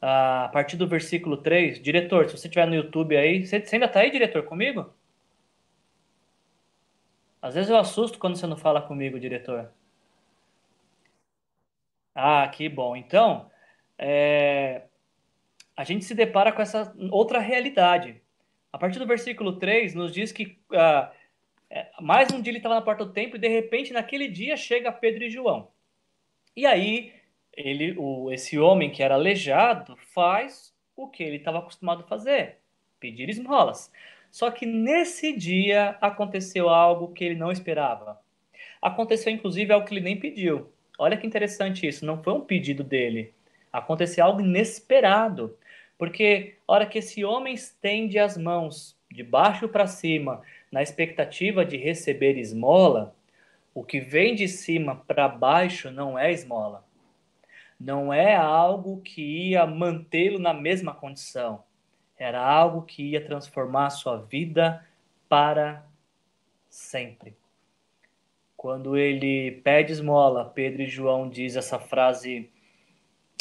uh, 0.01 0.45
a 0.45 0.49
partir 0.51 0.75
do 0.77 0.87
versículo 0.87 1.37
3. 1.37 1.81
Diretor, 1.81 2.29
se 2.29 2.37
você 2.37 2.47
estiver 2.47 2.67
no 2.67 2.75
YouTube 2.75 3.15
aí, 3.15 3.45
você, 3.45 3.59
você 3.59 3.75
ainda 3.75 3.85
está 3.85 4.01
aí, 4.01 4.11
diretor, 4.11 4.43
comigo? 4.43 4.93
Às 7.41 7.53
vezes 7.55 7.69
eu 7.69 7.77
assusto 7.77 8.17
quando 8.17 8.35
você 8.37 8.47
não 8.47 8.57
fala 8.57 8.81
comigo, 8.81 9.19
diretor. 9.19 9.71
Ah, 12.15 12.47
que 12.47 12.67
bom. 12.69 12.95
Então, 12.95 13.51
é, 13.97 14.83
a 15.75 15.83
gente 15.83 16.05
se 16.05 16.15
depara 16.15 16.51
com 16.51 16.61
essa 16.61 16.95
outra 17.11 17.39
realidade. 17.39 18.21
A 18.71 18.77
partir 18.77 18.99
do 18.99 19.07
versículo 19.07 19.57
3, 19.57 19.93
nos 19.93 20.11
diz 20.11 20.31
que 20.31 20.57
ah, 20.71 21.11
é, 21.69 21.87
mais 21.99 22.31
um 22.31 22.41
dia 22.41 22.51
ele 22.51 22.57
estava 22.57 22.75
na 22.75 22.81
porta 22.81 23.05
do 23.05 23.11
templo 23.11 23.37
e 23.37 23.39
de 23.39 23.47
repente 23.47 23.91
naquele 23.91 24.27
dia 24.27 24.55
chega 24.55 24.91
Pedro 24.91 25.23
e 25.23 25.29
João. 25.29 25.69
E 26.55 26.65
aí 26.65 27.13
ele, 27.55 27.95
o, 27.97 28.31
esse 28.31 28.57
homem 28.57 28.91
que 28.91 29.03
era 29.03 29.15
aleijado 29.15 29.95
faz 30.13 30.73
o 30.95 31.07
que 31.07 31.23
ele 31.23 31.37
estava 31.37 31.59
acostumado 31.59 32.03
a 32.03 32.07
fazer, 32.07 32.57
pedir 32.99 33.29
esmolas. 33.29 33.91
Só 34.31 34.51
que 34.51 34.65
nesse 34.65 35.35
dia 35.35 35.97
aconteceu 36.01 36.69
algo 36.69 37.13
que 37.13 37.23
ele 37.23 37.35
não 37.35 37.51
esperava. 37.51 38.19
Aconteceu 38.81 39.31
inclusive 39.31 39.73
algo 39.73 39.85
que 39.85 39.93
ele 39.93 40.01
nem 40.01 40.19
pediu. 40.19 40.69
Olha 40.97 41.17
que 41.17 41.27
interessante 41.27 41.87
isso, 41.87 42.05
não 42.05 42.21
foi 42.21 42.33
um 42.33 42.41
pedido 42.41 42.83
dele. 42.83 43.33
Aconteceu 43.71 44.23
algo 44.23 44.41
inesperado. 44.41 45.57
Porque 45.97 46.57
hora 46.67 46.85
que 46.85 46.99
esse 46.99 47.23
homem 47.23 47.53
estende 47.53 48.19
as 48.19 48.37
mãos 48.37 48.97
de 49.09 49.23
baixo 49.23 49.67
para 49.67 49.87
cima, 49.87 50.41
na 50.71 50.81
expectativa 50.81 51.63
de 51.63 51.77
receber 51.77 52.37
esmola, 52.37 53.15
o 53.73 53.83
que 53.83 53.99
vem 53.99 54.35
de 54.35 54.47
cima 54.47 54.95
para 55.07 55.27
baixo 55.27 55.91
não 55.91 56.17
é 56.17 56.31
esmola. 56.31 56.85
Não 57.79 58.13
é 58.13 58.35
algo 58.35 59.01
que 59.01 59.49
ia 59.49 59.65
mantê-lo 59.65 60.39
na 60.39 60.53
mesma 60.53 60.93
condição. 60.93 61.63
Era 62.17 62.41
algo 62.41 62.83
que 62.83 63.03
ia 63.03 63.23
transformar 63.23 63.87
a 63.87 63.89
sua 63.89 64.17
vida 64.17 64.85
para 65.27 65.85
sempre. 66.69 67.35
Quando 68.55 68.97
ele 68.97 69.61
pede 69.63 69.91
esmola, 69.91 70.45
Pedro 70.45 70.81
e 70.81 70.87
João 70.87 71.29
diz 71.29 71.55
essa 71.55 71.77
frase 71.77 72.49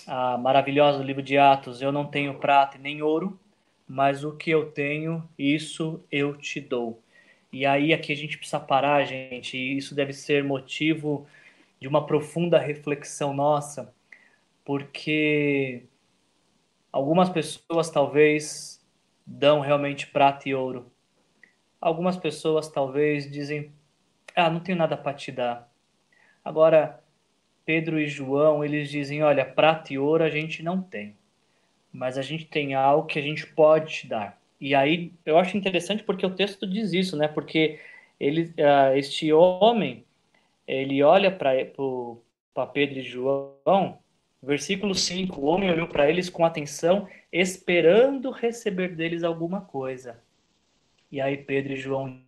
ah, 0.07 0.37
maravilhosa 0.39 0.99
do 0.99 1.05
livro 1.05 1.23
de 1.23 1.39
Atos: 1.39 1.81
Eu 1.83 1.93
não 1.93 2.07
tenho 2.07 2.39
prata 2.39 2.79
nem 2.79 3.03
ouro, 3.03 3.39
mas 3.89 4.25
o 4.25 4.37
que 4.37 4.51
eu 4.51 4.71
tenho, 4.71 5.29
isso 5.39 6.03
eu 6.11 6.37
te 6.37 6.61
dou. 6.61 7.01
E 7.53 7.65
aí 7.67 7.93
aqui 7.93 8.13
a 8.13 8.17
gente 8.17 8.37
precisa 8.39 8.61
parar, 8.61 9.05
gente, 9.05 9.57
e 9.57 9.77
isso 9.79 9.95
deve 9.95 10.13
ser 10.13 10.43
motivo 10.45 11.27
de 11.81 11.89
uma 11.89 12.07
profunda 12.07 12.59
reflexão 12.59 13.35
nossa, 13.35 13.95
porque 14.65 15.85
algumas 16.93 17.29
pessoas 17.29 17.91
talvez 17.91 18.83
dão 19.27 19.61
realmente 19.61 20.07
prata 20.07 20.49
e 20.49 20.55
ouro. 20.55 20.91
Algumas 21.81 22.17
pessoas 22.17 22.69
talvez 22.69 23.31
dizem: 23.31 23.73
"Ah, 24.37 24.51
não 24.51 24.61
tenho 24.61 24.79
nada 24.79 24.97
para 24.97 25.15
te 25.15 25.33
dar". 25.33 25.71
Agora 26.45 27.04
Pedro 27.65 28.01
e 28.01 28.07
João, 28.07 28.65
eles 28.65 28.91
dizem: 28.91 29.23
"Olha, 29.23 29.45
prata 29.45 29.93
e 29.93 29.99
ouro 29.99 30.25
a 30.25 30.31
gente 30.31 30.63
não 30.63 30.81
tem, 30.83 31.17
mas 31.93 32.19
a 32.19 32.23
gente 32.23 32.47
tem 32.47 32.75
algo 32.75 33.07
que 33.07 33.19
a 33.19 33.23
gente 33.23 33.47
pode 33.47 33.93
te 33.93 34.07
dar". 34.07 34.39
E 34.61 34.75
aí 34.75 35.13
eu 35.27 35.39
acho 35.39 35.57
interessante 35.57 36.03
porque 36.03 36.25
o 36.27 36.35
texto 36.35 36.67
diz 36.67 36.93
isso, 36.93 37.17
né? 37.17 37.29
Porque 37.29 37.79
ele, 38.19 38.45
uh, 38.59 38.97
este 38.97 39.33
homem, 39.33 40.05
ele 40.67 41.03
olha 41.03 41.31
para 41.31 42.67
Pedro 42.73 42.99
e 42.99 43.03
João, 43.03 43.99
versículo 44.43 44.95
5, 44.95 45.41
o 45.41 45.45
homem 45.47 45.71
olhou 45.71 45.89
para 45.89 46.09
eles 46.09 46.31
com 46.31 46.45
atenção, 46.45 47.09
esperando 47.33 48.31
receber 48.31 48.95
deles 48.95 49.23
alguma 49.25 49.61
coisa. 49.61 50.23
E 51.11 51.21
aí 51.21 51.37
Pedro 51.37 51.73
e 51.73 51.77
João 51.77 52.21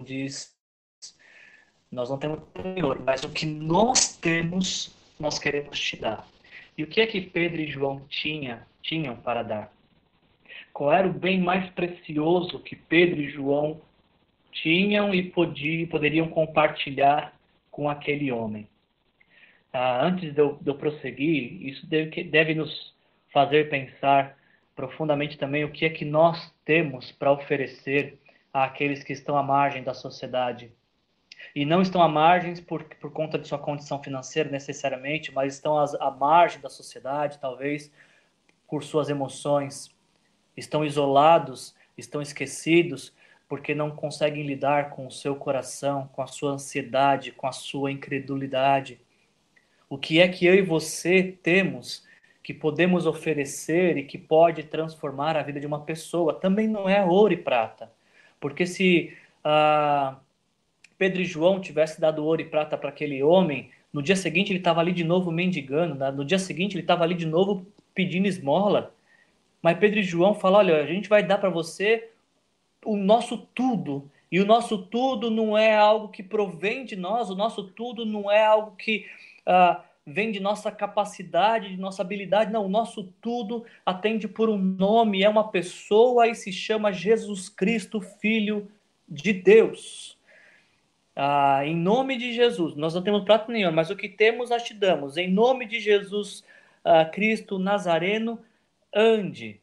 diz, 0.00 0.53
nós 1.94 2.10
não 2.10 2.18
temos 2.18 2.40
Senhor, 2.60 3.00
mas 3.00 3.22
o 3.22 3.30
que 3.30 3.46
nós 3.46 4.16
temos, 4.16 4.94
nós 5.18 5.38
queremos 5.38 5.78
te 5.80 5.96
dar. 5.96 6.26
E 6.76 6.82
o 6.82 6.86
que 6.88 7.00
é 7.00 7.06
que 7.06 7.20
Pedro 7.20 7.60
e 7.60 7.70
João 7.70 8.00
tinha, 8.08 8.66
tinham 8.82 9.16
para 9.16 9.42
dar? 9.42 9.72
Qual 10.72 10.92
era 10.92 11.06
o 11.06 11.12
bem 11.12 11.40
mais 11.40 11.70
precioso 11.70 12.58
que 12.58 12.74
Pedro 12.74 13.20
e 13.20 13.30
João 13.30 13.80
tinham 14.50 15.14
e 15.14 15.22
podiam, 15.30 15.86
poderiam 15.86 16.28
compartilhar 16.28 17.32
com 17.70 17.88
aquele 17.88 18.32
homem? 18.32 18.68
Ah, 19.72 20.04
antes 20.04 20.34
de 20.34 20.40
eu, 20.40 20.58
de 20.60 20.68
eu, 20.68 20.74
prosseguir, 20.74 21.64
isso 21.64 21.86
deve, 21.86 22.24
deve 22.24 22.54
nos 22.54 22.92
fazer 23.32 23.68
pensar 23.68 24.36
profundamente 24.74 25.38
também 25.38 25.64
o 25.64 25.70
que 25.70 25.84
é 25.84 25.90
que 25.90 26.04
nós 26.04 26.52
temos 26.64 27.12
para 27.12 27.32
oferecer 27.32 28.18
àqueles 28.52 29.04
que 29.04 29.12
estão 29.12 29.36
à 29.36 29.42
margem 29.42 29.82
da 29.84 29.94
sociedade. 29.94 30.72
E 31.54 31.64
não 31.64 31.82
estão 31.82 32.02
à 32.02 32.08
margem 32.08 32.54
por, 32.56 32.84
por 32.84 33.10
conta 33.10 33.38
de 33.38 33.48
sua 33.48 33.58
condição 33.58 34.02
financeira 34.02 34.50
necessariamente, 34.50 35.32
mas 35.32 35.54
estão 35.54 35.78
à 35.78 36.10
margem 36.10 36.60
da 36.60 36.68
sociedade, 36.68 37.38
talvez 37.38 37.90
por 38.68 38.82
suas 38.82 39.08
emoções, 39.08 39.94
estão 40.56 40.84
isolados, 40.84 41.74
estão 41.96 42.20
esquecidos, 42.20 43.12
porque 43.48 43.74
não 43.74 43.90
conseguem 43.90 44.44
lidar 44.44 44.90
com 44.90 45.06
o 45.06 45.10
seu 45.10 45.36
coração, 45.36 46.08
com 46.12 46.22
a 46.22 46.26
sua 46.26 46.52
ansiedade, 46.52 47.30
com 47.30 47.46
a 47.46 47.52
sua 47.52 47.92
incredulidade. 47.92 49.00
O 49.88 49.98
que 49.98 50.20
é 50.20 50.28
que 50.28 50.44
eu 50.44 50.54
e 50.54 50.62
você 50.62 51.36
temos 51.42 52.04
que 52.42 52.52
podemos 52.52 53.06
oferecer 53.06 53.96
e 53.96 54.04
que 54.04 54.18
pode 54.18 54.64
transformar 54.64 55.36
a 55.36 55.42
vida 55.42 55.60
de 55.60 55.66
uma 55.66 55.80
pessoa? 55.80 56.34
Também 56.34 56.66
não 56.66 56.88
é 56.88 57.04
ouro 57.04 57.32
e 57.32 57.36
prata. 57.36 57.92
Porque 58.40 58.66
se 58.66 59.16
ah, 59.44 60.16
Pedro 61.04 61.20
e 61.20 61.26
João 61.26 61.60
tivessem 61.60 62.00
dado 62.00 62.24
ouro 62.24 62.40
e 62.40 62.46
prata 62.46 62.78
para 62.78 62.88
aquele 62.88 63.22
homem, 63.22 63.68
no 63.92 64.02
dia 64.02 64.16
seguinte 64.16 64.50
ele 64.50 64.58
estava 64.58 64.80
ali 64.80 64.90
de 64.90 65.04
novo 65.04 65.30
mendigando, 65.30 65.94
né? 65.94 66.10
no 66.10 66.24
dia 66.24 66.38
seguinte 66.38 66.72
ele 66.72 66.80
estava 66.82 67.04
ali 67.04 67.14
de 67.14 67.26
novo 67.26 67.66
pedindo 67.94 68.26
esmola. 68.26 68.94
Mas 69.60 69.76
Pedro 69.76 69.98
e 69.98 70.02
João 70.02 70.34
falam: 70.34 70.60
olha, 70.60 70.82
a 70.82 70.86
gente 70.86 71.06
vai 71.06 71.22
dar 71.22 71.36
para 71.36 71.50
você 71.50 72.08
o 72.82 72.96
nosso 72.96 73.36
tudo. 73.54 74.10
E 74.32 74.40
o 74.40 74.46
nosso 74.46 74.78
tudo 74.78 75.30
não 75.30 75.58
é 75.58 75.76
algo 75.76 76.08
que 76.08 76.22
provém 76.22 76.86
de 76.86 76.96
nós, 76.96 77.28
o 77.28 77.34
nosso 77.34 77.64
tudo 77.64 78.06
não 78.06 78.32
é 78.32 78.42
algo 78.42 78.74
que 78.74 79.04
uh, 79.46 79.78
vem 80.06 80.32
de 80.32 80.40
nossa 80.40 80.72
capacidade, 80.72 81.68
de 81.68 81.76
nossa 81.76 82.00
habilidade. 82.00 82.50
Não, 82.50 82.64
o 82.64 82.70
nosso 82.70 83.12
tudo 83.20 83.62
atende 83.84 84.26
por 84.26 84.48
um 84.48 84.56
nome, 84.56 85.22
é 85.22 85.28
uma 85.28 85.48
pessoa 85.48 86.26
e 86.26 86.34
se 86.34 86.50
chama 86.50 86.94
Jesus 86.94 87.50
Cristo, 87.50 88.00
Filho 88.00 88.70
de 89.06 89.34
Deus. 89.34 90.16
Ah, 91.16 91.62
em 91.64 91.76
nome 91.76 92.16
de 92.16 92.32
Jesus, 92.32 92.74
nós 92.74 92.94
não 92.94 93.02
temos 93.02 93.24
prato 93.24 93.50
nenhum, 93.50 93.70
mas 93.70 93.90
o 93.90 93.96
que 93.96 94.08
temos 94.08 94.50
nós 94.50 94.62
te 94.62 94.74
damos. 94.74 95.16
Em 95.16 95.30
nome 95.30 95.66
de 95.66 95.78
Jesus 95.78 96.44
ah, 96.84 97.04
Cristo 97.04 97.58
Nazareno, 97.58 98.40
ande. 98.94 99.60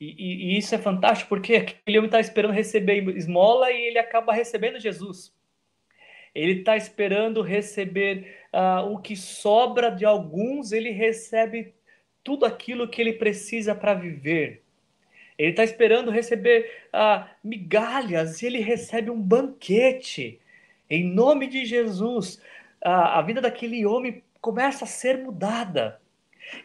E, 0.00 0.06
e, 0.06 0.54
e 0.54 0.58
isso 0.58 0.74
é 0.74 0.78
fantástico 0.78 1.28
porque 1.28 1.54
aquele 1.56 1.98
homem 1.98 2.08
está 2.08 2.20
esperando 2.20 2.52
receber 2.52 3.08
esmola 3.16 3.70
e 3.70 3.86
ele 3.86 3.98
acaba 3.98 4.32
recebendo 4.32 4.78
Jesus. 4.80 5.32
Ele 6.34 6.58
está 6.58 6.76
esperando 6.76 7.42
receber 7.42 8.36
uh, 8.52 8.90
o 8.92 8.98
que 8.98 9.14
sobra 9.14 9.88
de 9.88 10.04
alguns, 10.04 10.72
ele 10.72 10.90
recebe 10.90 11.72
tudo 12.24 12.44
aquilo 12.44 12.88
que 12.88 13.00
ele 13.00 13.12
precisa 13.12 13.74
para 13.74 13.94
viver. 13.94 14.62
Ele 15.38 15.50
está 15.50 15.62
esperando 15.62 16.10
receber 16.10 16.88
uh, 16.92 17.24
migalhas 17.42 18.42
e 18.42 18.46
ele 18.46 18.58
recebe 18.58 19.10
um 19.10 19.20
banquete. 19.20 20.40
Em 20.88 21.04
nome 21.04 21.46
de 21.46 21.64
Jesus, 21.64 22.36
uh, 22.84 22.88
a 22.88 23.22
vida 23.22 23.40
daquele 23.40 23.84
homem 23.86 24.22
começa 24.40 24.84
a 24.84 24.88
ser 24.88 25.18
mudada. 25.18 26.00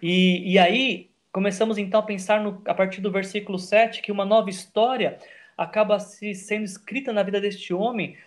E, 0.01 0.53
e 0.53 0.59
aí 0.59 1.09
Começamos 1.31 1.77
então 1.77 1.99
a 1.99 2.03
pensar 2.03 2.41
no, 2.41 2.59
a 2.65 2.73
partir 2.73 3.01
do 3.01 3.11
versículo 3.11 3.59
7 3.59 4.01
que 4.01 4.11
uma 4.11 4.25
nova 4.25 4.49
história 4.49 5.19
acaba 5.55 5.99
se 5.99 6.33
sendo 6.33 6.63
escrita 6.63 7.13
na 7.13 7.21
vida 7.21 7.39
deste 7.39 7.73
homem, 7.73 8.17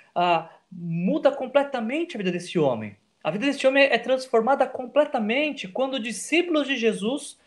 muda 0.71 1.33
completamente 1.33 2.17
a 2.17 2.19
vida 2.19 2.31
desse 2.31 2.59
homem. 2.59 2.97
A 3.25 3.31
vida 3.31 3.47
deste 3.47 3.67
homem 3.67 3.85
é 3.85 3.99
transformada 3.99 4.67
completamente 4.67 5.67
quando 5.67 5.99
discípulos 5.99 6.69
de 6.69 6.77
Jesus 6.77 7.39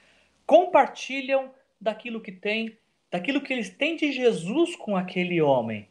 compartilham 0.45 1.51
daquilo 1.79 2.19
que 2.19 2.31
tem, 2.31 2.77
daquilo 3.10 3.39
que 3.41 3.53
eles 3.53 3.69
têm 3.69 3.95
de 3.95 4.12
Jesus 4.12 4.75
com 4.75 4.97
aquele 4.97 5.41
homem. 5.41 5.88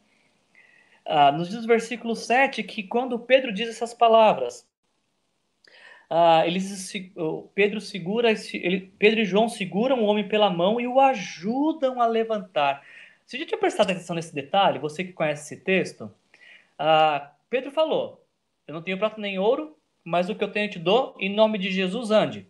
Ah, 1.04 1.30
nos 1.30 1.48
diz 1.50 1.64
o 1.64 1.68
versículo 1.68 2.16
7 2.16 2.62
que 2.62 2.82
quando 2.82 3.18
Pedro 3.18 3.52
diz 3.52 3.68
essas 3.68 3.92
palavras, 3.92 4.66
ah, 6.08 6.46
eles, 6.46 6.92
Pedro 7.54 7.80
segura, 7.80 8.32
ele, 8.52 8.92
Pedro 8.98 9.20
e 9.20 9.24
João 9.24 9.48
seguram 9.48 10.02
o 10.02 10.06
homem 10.06 10.26
pela 10.28 10.50
mão 10.50 10.80
e 10.80 10.86
o 10.86 11.00
ajudam 11.00 12.00
a 12.00 12.06
levantar. 12.06 12.82
Você 13.26 13.38
já 13.38 13.46
tinha 13.46 13.58
prestado 13.58 13.90
atenção 13.90 14.14
nesse 14.14 14.34
detalhe? 14.34 14.78
Você 14.78 15.02
que 15.04 15.12
conhece 15.12 15.54
esse 15.54 15.64
texto? 15.64 16.10
Ah, 16.78 17.32
Pedro 17.48 17.70
falou: 17.70 18.24
Eu 18.66 18.74
não 18.74 18.82
tenho 18.82 18.98
prata 18.98 19.20
nem 19.20 19.38
ouro, 19.38 19.76
mas 20.04 20.28
o 20.28 20.34
que 20.34 20.44
eu 20.44 20.52
tenho 20.52 20.66
eu 20.66 20.70
te 20.70 20.78
dou, 20.78 21.14
em 21.18 21.34
nome 21.34 21.58
de 21.58 21.70
Jesus 21.70 22.10
ande. 22.10 22.46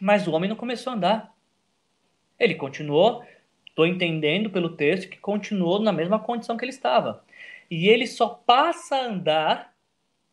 Mas 0.00 0.26
o 0.26 0.32
homem 0.32 0.48
não 0.48 0.56
começou 0.56 0.92
a 0.92 0.96
andar. 0.96 1.34
Ele 2.38 2.54
continuou, 2.54 3.24
estou 3.68 3.86
entendendo 3.86 4.50
pelo 4.50 4.76
texto 4.76 5.08
que 5.08 5.18
continuou 5.18 5.78
na 5.78 5.92
mesma 5.92 6.18
condição 6.18 6.56
que 6.56 6.64
ele 6.64 6.72
estava. 6.72 7.22
E 7.74 7.88
ele 7.88 8.06
só 8.06 8.28
passa 8.28 8.96
a 8.96 9.06
andar 9.06 9.74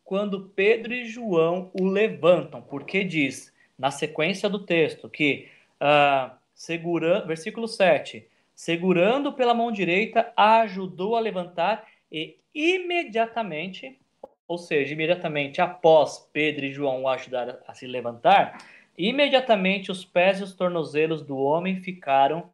quando 0.04 0.50
Pedro 0.54 0.92
e 0.92 1.06
João 1.06 1.70
o 1.72 1.86
levantam, 1.86 2.60
porque 2.60 3.02
diz, 3.02 3.50
na 3.78 3.90
sequência 3.90 4.46
do 4.46 4.58
texto, 4.58 5.08
que, 5.08 5.48
uh, 5.80 6.36
segurando, 6.52 7.26
versículo 7.26 7.66
7, 7.66 8.28
segurando 8.54 9.32
pela 9.32 9.54
mão 9.54 9.72
direita, 9.72 10.30
ajudou 10.36 11.16
a 11.16 11.20
levantar 11.20 11.88
e 12.12 12.36
imediatamente, 12.54 13.98
ou 14.46 14.58
seja, 14.58 14.92
imediatamente 14.92 15.62
após 15.62 16.28
Pedro 16.34 16.66
e 16.66 16.72
João 16.72 17.04
o 17.04 17.08
ajudar 17.08 17.58
a 17.66 17.72
se 17.72 17.86
levantar, 17.86 18.58
imediatamente 18.98 19.90
os 19.90 20.04
pés 20.04 20.40
e 20.40 20.42
os 20.42 20.52
tornozelos 20.52 21.22
do 21.22 21.38
homem 21.38 21.76
ficaram 21.76 22.50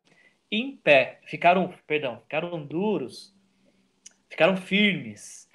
em 0.48 0.76
pé, 0.76 1.18
ficaram, 1.24 1.74
perdão, 1.88 2.20
ficaram 2.20 2.64
duros, 2.64 3.34
ficaram 4.36 4.56
firmes 4.56 5.46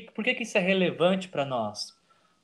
que, 0.00 0.10
por 0.12 0.24
que, 0.24 0.34
que 0.34 0.42
isso 0.42 0.58
é 0.58 0.60
relevante 0.60 1.28
para 1.28 1.44
nós? 1.44 1.96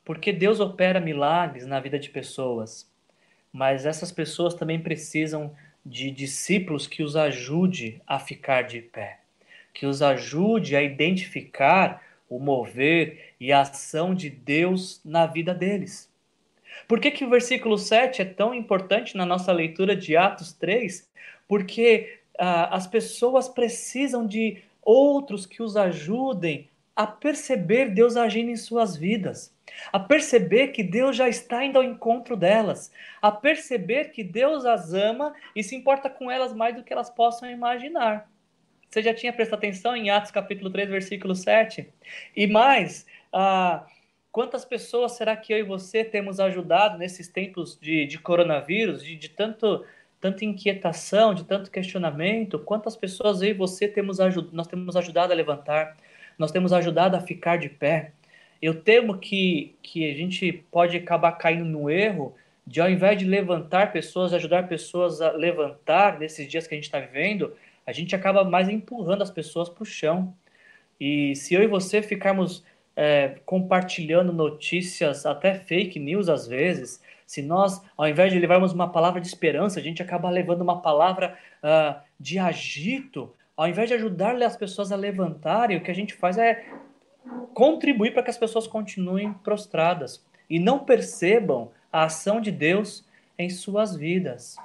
Porque 0.05 0.33
Deus 0.33 0.61
opera 0.61 1.01
milagres 1.01 1.67
na 1.67 1.81
vida 1.81 1.99
de 1.99 2.11
pessoas, 2.11 2.91
mas 3.53 3.87
essas 3.87 4.13
pessoas 4.13 4.55
também 4.55 4.81
precisam 4.81 5.55
de 5.85 6.11
discípulos 6.11 6.87
que 6.87 7.03
os 7.03 7.17
ajude 7.17 8.01
a 8.07 8.19
ficar 8.19 8.63
de 8.63 8.81
pé, 8.81 9.21
que 9.73 9.87
os 9.87 10.03
ajude 10.03 10.77
a 10.77 10.83
identificar 10.83 12.03
o 12.29 12.39
mover 12.39 13.35
e 13.41 13.53
a 13.53 13.63
ação 13.63 14.15
de 14.15 14.31
Deus 14.31 15.01
na 15.05 15.27
vida 15.27 15.55
deles. 15.55 16.09
Por 16.87 17.01
que, 17.01 17.11
que 17.11 17.25
o 17.25 17.31
versículo 17.31 17.77
7 17.77 18.23
é 18.23 18.25
tão 18.25 18.55
importante 18.55 19.17
na 19.17 19.27
nossa 19.27 19.53
leitura 19.53 19.97
de 19.97 20.17
Atos 20.17 20.53
3? 20.53 21.09
Porque 21.49 22.21
ah, 22.39 22.75
as 22.77 22.87
pessoas 22.87 23.49
precisam 23.49 24.27
de 24.27 24.63
outros 24.83 25.47
que 25.47 25.63
os 25.63 25.77
ajudem 25.77 26.69
a 26.95 27.07
perceber 27.07 27.91
Deus 27.91 28.17
agindo 28.17 28.51
em 28.51 28.57
suas 28.57 28.97
vidas 28.97 29.55
a 29.93 29.99
perceber 29.99 30.69
que 30.69 30.83
Deus 30.83 31.17
já 31.17 31.29
está 31.29 31.65
indo 31.65 31.79
ao 31.79 31.85
encontro 31.85 32.37
delas, 32.37 32.93
a 33.21 33.31
perceber 33.31 34.11
que 34.11 34.23
Deus 34.23 34.65
as 34.65 34.93
ama 34.93 35.35
e 35.55 35.63
se 35.63 35.75
importa 35.75 36.09
com 36.11 36.31
elas 36.31 36.53
mais 36.53 36.75
do 36.75 36.83
que 36.83 36.93
elas 36.93 37.11
possam 37.11 37.51
imaginar. 37.51 38.29
Você 38.89 39.03
já 39.03 39.15
tinha 39.15 39.33
prestado 39.33 39.59
atenção 39.59 39.95
em 39.95 40.11
Atos 40.11 40.33
capítulo 40.33 40.71
3, 40.71 40.89
versículo 40.89 41.35
7? 41.35 41.89
E 42.35 42.47
mais, 42.47 43.07
ah, 43.33 43.87
quantas 44.33 44.65
pessoas 44.65 45.13
será 45.13 45.37
que 45.37 45.53
eu 45.53 45.59
e 45.59 45.63
você 45.63 46.03
temos 46.03 46.41
ajudado 46.41 46.99
nesses 46.99 47.29
tempos 47.29 47.79
de, 47.81 48.05
de 48.07 48.19
coronavírus, 48.19 49.05
de, 49.05 49.15
de 49.15 49.29
tanto, 49.29 49.85
tanta 50.21 50.45
inquietação, 50.45 51.35
de 51.35 51.45
tanto 51.45 51.71
questionamento? 51.71 52.59
Quantas 52.59 52.97
pessoas 52.97 53.41
eu 53.43 53.51
e 53.51 53.55
você 53.55 53.89
temos 53.89 54.19
nós 54.53 54.67
temos 54.67 54.97
ajudado 54.97 55.33
a 55.33 55.37
levantar? 55.37 55.97
Nós 56.39 56.53
temos 56.53 56.73
ajudado 56.73 57.17
a 57.17 57.21
ficar 57.21 57.57
de 57.57 57.69
pé? 57.69 58.13
Eu 58.61 58.83
temo 58.83 59.19
que, 59.19 59.75
que 59.83 60.11
a 60.11 60.15
gente 60.15 60.53
pode 60.71 60.97
acabar 60.97 61.33
caindo 61.33 61.65
no 61.65 61.91
erro 61.91 62.35
de, 62.67 62.81
ao 62.81 62.91
invés 62.91 63.19
de 63.19 63.25
levantar 63.25 63.93
pessoas, 63.93 64.33
ajudar 64.35 64.69
pessoas 64.69 65.21
a 65.23 65.33
levantar 65.33 66.19
nesses 66.19 66.47
dias 66.47 66.67
que 66.67 66.75
a 66.75 66.77
gente 66.77 66.85
está 66.85 67.01
vivendo, 67.01 67.55
a 67.87 67.93
gente 67.93 68.15
acaba 68.15 68.45
mais 68.45 68.69
empurrando 68.69 69.23
as 69.23 69.31
pessoas 69.31 69.69
para 69.69 69.83
o 69.83 69.87
chão. 69.87 70.35
E 71.01 71.35
se 71.35 71.55
eu 71.55 71.63
e 71.63 71.67
você 71.67 72.03
ficarmos 72.03 72.63
é, 73.03 73.37
compartilhando 73.47 74.31
notícias, 74.31 75.25
até 75.25 75.55
fake 75.55 75.99
news 75.99 76.29
às 76.29 76.47
vezes, 76.47 77.03
se 77.27 77.41
nós, 77.41 77.81
ao 77.97 78.07
invés 78.07 78.31
de 78.31 78.39
levarmos 78.39 78.75
uma 78.75 78.93
palavra 78.93 79.23
de 79.23 79.27
esperança, 79.27 79.81
a 79.81 79.83
gente 79.83 80.03
acaba 80.03 80.29
levando 80.29 80.61
uma 80.61 80.83
palavra 80.83 81.35
uh, 81.65 81.99
de 82.19 82.39
agito, 82.39 83.35
ao 83.57 83.67
invés 83.67 83.89
de 83.89 83.95
ajudar 83.95 84.37
as 84.43 84.55
pessoas 84.55 84.93
a 84.93 84.97
levantarem, 84.97 85.79
o 85.79 85.83
que 85.83 85.91
a 85.91 85.95
gente 85.95 86.13
faz 86.13 86.37
é 86.37 86.63
contribuir 87.55 88.13
para 88.13 88.23
que 88.23 88.29
as 88.29 88.37
pessoas 88.37 88.67
continuem 88.67 89.33
prostradas 89.33 90.23
e 90.51 90.59
não 90.59 90.81
percebam 90.81 91.71
a 91.91 92.05
ação 92.05 92.39
de 92.39 92.53
Deus 92.53 93.09
em 93.39 93.49
suas 93.49 93.97
vidas. 93.97 94.57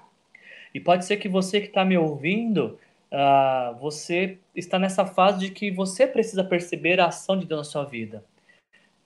E 0.73 0.79
pode 0.81 1.05
ser 1.05 1.15
que 1.15 1.29
você 1.29 1.61
que 1.61 1.67
está 1.67 1.85
me 1.85 1.97
ouvindo, 1.97 2.77
uh, 3.15 3.75
você 3.79 4.37
está 4.53 4.77
nessa 4.77 5.05
fase 5.05 5.39
de 5.39 5.49
que 5.51 5.71
você 5.71 6.05
precisa 6.05 6.43
perceber 6.43 6.99
a 6.99 7.05
ação 7.05 7.39
de 7.39 7.45
Deus 7.45 7.59
na 7.59 7.63
sua 7.63 7.85
vida. 7.85 8.23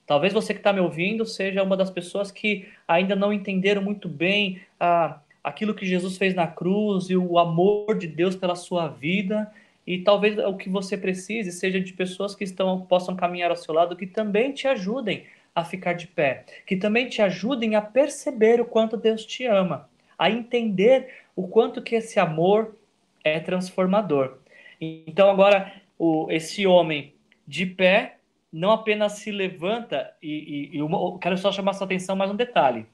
Talvez 0.07 0.33
você 0.33 0.53
que 0.53 0.59
está 0.59 0.73
me 0.73 0.79
ouvindo 0.79 1.23
seja 1.25 1.61
uma 1.61 1.77
das 1.77 1.91
pessoas 1.91 2.31
que 2.31 2.67
ainda 2.87 3.15
não 3.15 3.31
entenderam 3.31 3.81
muito 3.81 4.09
bem 4.09 4.59
uh, 4.81 5.13
aquilo 5.43 5.75
que 5.75 5.85
Jesus 5.85 6.17
fez 6.17 6.33
na 6.33 6.47
cruz 6.47 7.11
e 7.11 7.15
o 7.15 7.37
amor 7.37 7.95
de 7.97 8.07
Deus 8.07 8.35
pela 8.35 8.55
sua 8.55 8.87
vida 8.87 9.51
e 9.85 9.99
talvez 9.99 10.37
o 10.39 10.57
que 10.57 10.69
você 10.69 10.97
precise 10.97 11.51
seja 11.51 11.79
de 11.79 11.93
pessoas 11.93 12.33
que 12.33 12.43
estão, 12.43 12.81
possam 12.81 13.15
caminhar 13.15 13.51
ao 13.51 13.57
seu 13.57 13.73
lado, 13.73 13.95
que 13.95 14.07
também 14.07 14.51
te 14.51 14.67
ajudem 14.67 15.25
a 15.53 15.63
ficar 15.63 15.93
de 15.93 16.07
pé, 16.07 16.45
que 16.65 16.75
também 16.75 17.07
te 17.07 17.21
ajudem 17.21 17.75
a 17.75 17.81
perceber 17.81 18.61
o 18.61 18.65
quanto 18.65 18.97
Deus 18.97 19.25
te 19.25 19.45
ama, 19.45 19.89
a 20.17 20.29
entender 20.29 21.09
o 21.35 21.47
quanto 21.47 21.81
que 21.81 21.95
esse 21.95 22.19
amor 22.19 22.75
é 23.23 23.39
transformador. 23.39 24.37
Então 24.79 25.29
agora 25.29 25.73
o, 25.97 26.27
esse 26.31 26.65
homem 26.65 27.13
de 27.47 27.65
pé 27.65 28.17
não 28.51 28.71
apenas 28.71 29.13
se 29.13 29.31
levanta 29.31 30.13
e, 30.21 30.71
e, 30.73 30.77
e 30.77 30.81
uma, 30.81 31.19
quero 31.19 31.37
só 31.37 31.51
chamar 31.51 31.73
sua 31.73 31.85
atenção 31.85 32.15
mais 32.15 32.31
um 32.31 32.35
detalhe. 32.35 32.85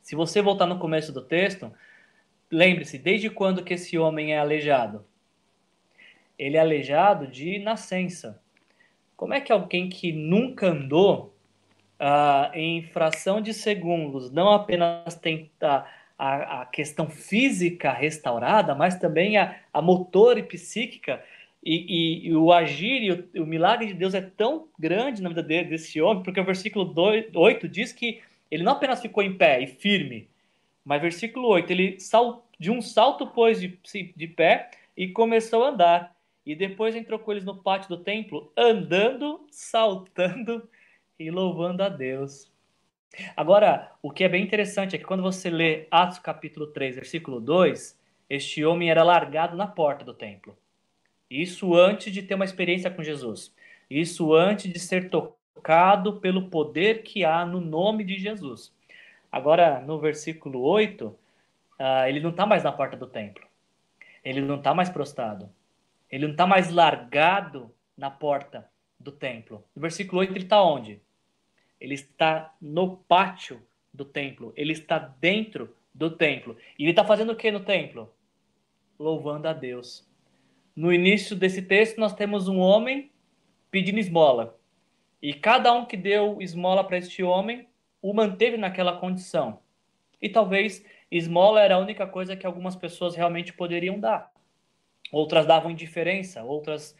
Se 0.00 0.14
você 0.14 0.40
voltar 0.40 0.66
no 0.66 0.78
começo 0.78 1.12
do 1.12 1.22
texto, 1.22 1.72
lembre-se 2.50 2.98
desde 2.98 3.28
quando 3.28 3.64
que 3.64 3.74
esse 3.74 3.98
homem 3.98 4.34
é 4.34 4.38
aleijado 4.38 5.04
ele 6.38 6.56
é 6.56 6.60
aleijado 6.60 7.26
de 7.26 7.58
nascença. 7.58 8.40
Como 9.16 9.34
é 9.34 9.40
que 9.40 9.50
alguém 9.50 9.88
que 9.88 10.12
nunca 10.12 10.68
andou 10.68 11.34
uh, 11.98 12.54
em 12.54 12.82
fração 12.84 13.40
de 13.40 13.52
segundos 13.52 14.30
não 14.30 14.52
apenas 14.52 15.16
tem 15.16 15.50
a, 16.18 16.62
a, 16.62 16.66
questão 16.66 17.08
física 17.08 17.92
restaurada, 17.92 18.74
mas 18.74 18.98
também 18.98 19.36
a, 19.36 19.56
a 19.72 19.80
motor 19.80 20.36
e 20.36 20.42
psíquica, 20.42 21.24
e, 21.64 21.74
e, 21.74 22.28
e, 22.28 22.34
o 22.34 22.52
agir 22.52 23.02
e 23.02 23.12
o, 23.12 23.42
o, 23.42 23.46
milagre 23.46 23.86
de 23.86 23.94
Deus 23.94 24.14
é 24.14 24.20
tão 24.20 24.68
grande 24.78 25.22
na 25.22 25.28
vida 25.28 25.42
desse 25.42 26.00
homem, 26.00 26.22
porque 26.22 26.40
o 26.40 26.44
versículo 26.44 26.84
2, 26.84 27.34
8 27.34 27.68
diz 27.68 27.92
que 27.92 28.20
ele 28.50 28.62
não 28.62 28.72
apenas 28.72 29.00
ficou 29.00 29.22
em 29.22 29.36
pé 29.36 29.62
e 29.62 29.66
firme, 29.66 30.28
mas 30.84 31.02
versículo 31.02 31.48
8, 31.48 31.70
ele 31.70 32.00
sal, 32.00 32.48
de 32.58 32.70
um 32.70 32.80
salto 32.80 33.26
pôs 33.26 33.60
de, 33.60 33.78
de 34.16 34.26
pé 34.26 34.70
e 34.96 35.08
começou 35.08 35.64
a 35.64 35.68
andar. 35.68 36.16
E 36.44 36.56
depois 36.56 36.96
entrou 36.96 37.18
com 37.18 37.30
eles 37.30 37.44
no 37.44 37.62
pátio 37.62 37.90
do 37.90 38.02
templo, 38.02 38.50
andando, 38.56 39.46
saltando 39.50 40.66
e 41.18 41.30
louvando 41.30 41.82
a 41.82 41.90
Deus. 41.90 42.50
Agora, 43.36 43.92
o 44.02 44.10
que 44.10 44.24
é 44.24 44.28
bem 44.28 44.44
interessante 44.44 44.94
é 44.94 44.98
que 44.98 45.04
quando 45.04 45.22
você 45.22 45.50
lê 45.50 45.86
Atos 45.90 46.18
capítulo 46.18 46.68
3, 46.68 46.94
versículo 46.94 47.40
2, 47.40 47.98
este 48.28 48.64
homem 48.64 48.90
era 48.90 49.02
largado 49.02 49.56
na 49.56 49.66
porta 49.66 50.04
do 50.04 50.14
templo. 50.14 50.56
Isso 51.30 51.74
antes 51.74 52.12
de 52.12 52.22
ter 52.22 52.34
uma 52.34 52.44
experiência 52.44 52.90
com 52.90 53.02
Jesus. 53.02 53.54
Isso 53.90 54.34
antes 54.34 54.72
de 54.72 54.78
ser 54.78 55.10
tocado 55.10 56.20
pelo 56.20 56.48
poder 56.48 57.02
que 57.02 57.24
há 57.24 57.44
no 57.44 57.60
nome 57.60 58.04
de 58.04 58.18
Jesus. 58.18 58.72
Agora, 59.30 59.80
no 59.80 59.98
versículo 59.98 60.60
8, 60.62 61.06
uh, 61.06 61.16
ah, 61.78 62.08
ele 62.08 62.20
não 62.20 62.30
está 62.30 62.46
mais 62.46 62.64
na 62.64 62.72
porta 62.72 62.96
do 62.96 63.06
templo. 63.06 63.46
Ele 64.24 64.40
não 64.40 64.56
está 64.56 64.74
mais 64.74 64.88
prostrado. 64.88 65.50
Ele 66.10 66.24
não 66.24 66.32
está 66.32 66.46
mais 66.46 66.70
largado 66.70 67.70
na 67.96 68.10
porta 68.10 68.68
do 68.98 69.12
templo. 69.12 69.62
No 69.74 69.82
versículo 69.82 70.20
8, 70.20 70.32
ele 70.32 70.44
está 70.44 70.62
onde? 70.62 71.00
Ele 71.80 71.94
está 71.94 72.54
no 72.60 72.96
pátio 72.96 73.62
do 73.92 74.04
templo. 74.04 74.52
Ele 74.56 74.72
está 74.72 74.98
dentro 74.98 75.74
do 75.94 76.10
templo. 76.10 76.56
E 76.78 76.84
ele 76.84 76.90
está 76.90 77.04
fazendo 77.04 77.32
o 77.32 77.36
que 77.36 77.50
no 77.50 77.60
templo? 77.60 78.12
Louvando 78.98 79.48
a 79.48 79.52
Deus. 79.52 80.08
No 80.74 80.92
início 80.92 81.34
desse 81.34 81.62
texto, 81.62 81.98
nós 81.98 82.14
temos 82.14 82.48
um 82.48 82.58
homem 82.58 83.10
pedindo 83.70 83.98
esmola. 83.98 84.58
E 85.20 85.34
cada 85.34 85.72
um 85.72 85.84
que 85.84 85.96
deu 85.96 86.40
esmola 86.40 86.84
para 86.84 86.98
este 86.98 87.22
homem 87.22 87.68
o 88.00 88.14
manteve 88.14 88.56
naquela 88.56 88.98
condição. 88.98 89.60
E 90.22 90.28
talvez 90.28 90.84
esmola 91.10 91.60
era 91.60 91.74
a 91.74 91.78
única 91.78 92.06
coisa 92.06 92.36
que 92.36 92.46
algumas 92.46 92.76
pessoas 92.76 93.16
realmente 93.16 93.52
poderiam 93.52 93.98
dar. 93.98 94.32
Outras 95.10 95.46
davam 95.46 95.70
indiferença, 95.70 96.42
outras 96.44 96.96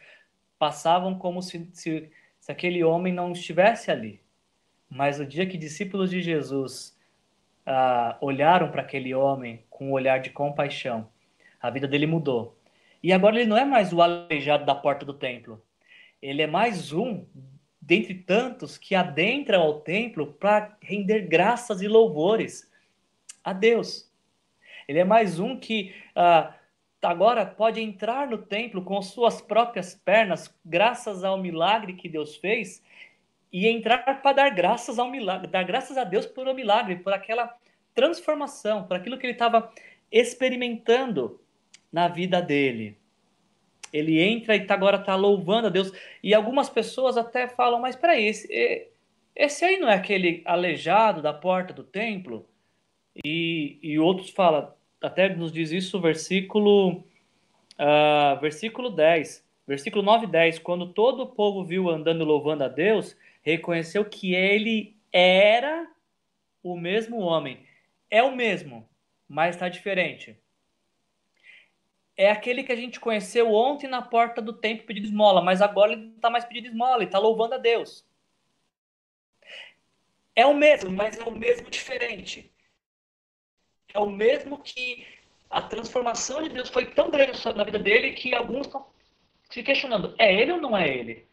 passavam 0.57 1.17
como 1.17 1.41
se, 1.41 1.69
se, 1.73 2.11
se 2.39 2.51
aquele 2.51 2.83
homem 2.83 3.13
não 3.13 3.31
estivesse 3.31 3.91
ali. 3.91 4.21
Mas 4.89 5.19
o 5.19 5.25
dia 5.25 5.45
que 5.45 5.57
discípulos 5.57 6.09
de 6.09 6.21
Jesus 6.21 6.97
ah, 7.65 8.17
olharam 8.19 8.71
para 8.71 8.81
aquele 8.81 9.13
homem 9.13 9.63
com 9.69 9.89
um 9.89 9.91
olhar 9.91 10.19
de 10.19 10.31
compaixão, 10.31 11.07
a 11.61 11.69
vida 11.69 11.87
dele 11.87 12.07
mudou. 12.07 12.57
E 13.01 13.13
agora 13.13 13.35
ele 13.35 13.49
não 13.49 13.57
é 13.57 13.63
mais 13.63 13.93
o 13.93 14.01
aleijado 14.01 14.65
da 14.65 14.73
porta 14.73 15.05
do 15.05 15.13
templo. 15.13 15.61
Ele 16.21 16.41
é 16.41 16.47
mais 16.47 16.91
um 16.91 17.25
dentre 17.79 18.13
tantos 18.13 18.77
que 18.77 18.93
adentram 18.93 19.61
ao 19.61 19.81
templo 19.81 20.33
para 20.33 20.77
render 20.81 21.21
graças 21.27 21.81
e 21.81 21.87
louvores 21.87 22.69
a 23.43 23.53
Deus. 23.53 24.11
Ele 24.87 24.99
é 24.99 25.03
mais 25.03 25.39
um 25.39 25.57
que 25.57 25.93
ah, 26.15 26.53
agora 27.01 27.45
pode 27.45 27.79
entrar 27.79 28.27
no 28.27 28.37
templo 28.37 28.83
com 28.83 29.01
suas 29.01 29.41
próprias 29.41 29.95
pernas, 29.95 30.53
graças 30.65 31.23
ao 31.23 31.37
milagre 31.37 31.93
que 31.93 32.09
Deus 32.09 32.35
fez, 32.35 32.83
e 33.51 33.67
entrar 33.67 33.99
para 34.21 34.33
dar 34.33 34.49
graças 34.49 34.99
ao 34.99 35.09
milagre, 35.09 35.47
dar 35.47 35.63
graças 35.63 35.97
a 35.97 36.03
Deus 36.03 36.25
por 36.25 36.47
o 36.47 36.53
milagre, 36.53 36.97
por 36.97 37.13
aquela 37.13 37.55
transformação, 37.93 38.83
por 38.83 38.95
aquilo 38.95 39.17
que 39.17 39.25
ele 39.25 39.33
estava 39.33 39.71
experimentando 40.11 41.39
na 41.91 42.07
vida 42.07 42.41
dele. 42.41 42.97
Ele 43.91 44.21
entra 44.21 44.55
e 44.55 44.65
tá, 44.65 44.75
agora 44.75 44.97
está 44.97 45.15
louvando 45.15 45.67
a 45.67 45.69
Deus. 45.69 45.91
E 46.23 46.33
algumas 46.33 46.69
pessoas 46.69 47.17
até 47.17 47.47
falam, 47.47 47.79
mas 47.79 47.95
peraí, 47.95 48.27
esse, 48.27 48.87
esse 49.35 49.65
aí 49.65 49.79
não 49.79 49.89
é 49.89 49.95
aquele 49.95 50.41
aleijado 50.45 51.21
da 51.21 51.33
porta 51.33 51.73
do 51.73 51.83
templo? 51.83 52.47
E, 53.25 53.79
e 53.81 53.97
outros 53.97 54.29
falam, 54.29 54.71
até 55.01 55.29
nos 55.35 55.51
diz 55.51 55.71
isso 55.71 55.97
o 55.97 56.01
versículo, 56.01 56.97
uh, 57.79 58.39
versículo 58.39 58.89
10. 58.89 59.47
Versículo 59.67 60.03
9 60.03 60.25
e 60.25 60.29
10. 60.29 60.59
Quando 60.59 60.93
todo 60.93 61.23
o 61.23 61.27
povo 61.27 61.63
viu 61.63 61.89
andando 61.89 62.23
louvando 62.23 62.63
a 62.63 62.67
Deus, 62.67 63.17
reconheceu 63.51 64.05
que 64.05 64.33
ele 64.33 64.97
era 65.11 65.89
o 66.61 66.77
mesmo 66.77 67.17
homem. 67.19 67.65
É 68.09 68.23
o 68.23 68.35
mesmo, 68.35 68.89
mas 69.27 69.55
está 69.55 69.69
diferente. 69.69 70.37
É 72.17 72.29
aquele 72.29 72.63
que 72.63 72.71
a 72.71 72.75
gente 72.75 72.99
conheceu 72.99 73.53
ontem 73.53 73.87
na 73.87 74.01
porta 74.01 74.41
do 74.41 74.51
templo 74.51 74.85
pedindo 74.85 75.05
esmola, 75.07 75.41
mas 75.41 75.61
agora 75.61 75.93
ele 75.93 76.01
não 76.01 76.15
está 76.15 76.29
mais 76.29 76.43
pedindo 76.43 76.67
esmola, 76.67 76.97
ele 76.97 77.05
está 77.05 77.17
louvando 77.17 77.55
a 77.55 77.57
Deus. 77.57 78.05
É 80.35 80.45
o 80.45 80.53
mesmo, 80.53 80.91
mas 80.91 81.17
é 81.17 81.23
o 81.23 81.31
mesmo 81.31 81.69
diferente. 81.69 82.51
É 83.93 83.99
o 83.99 84.09
mesmo 84.09 84.57
que 84.57 85.07
a 85.49 85.61
transformação 85.61 86.43
de 86.43 86.49
Deus 86.49 86.69
foi 86.69 86.87
tão 86.93 87.09
grande 87.09 87.31
na 87.55 87.63
vida 87.63 87.79
dele 87.79 88.13
que 88.13 88.35
alguns 88.35 88.67
estão 88.67 88.85
se 89.49 89.63
questionando: 89.63 90.13
é 90.17 90.33
ele 90.33 90.51
ou 90.51 90.61
não 90.61 90.77
é 90.77 90.87
ele? 90.87 91.28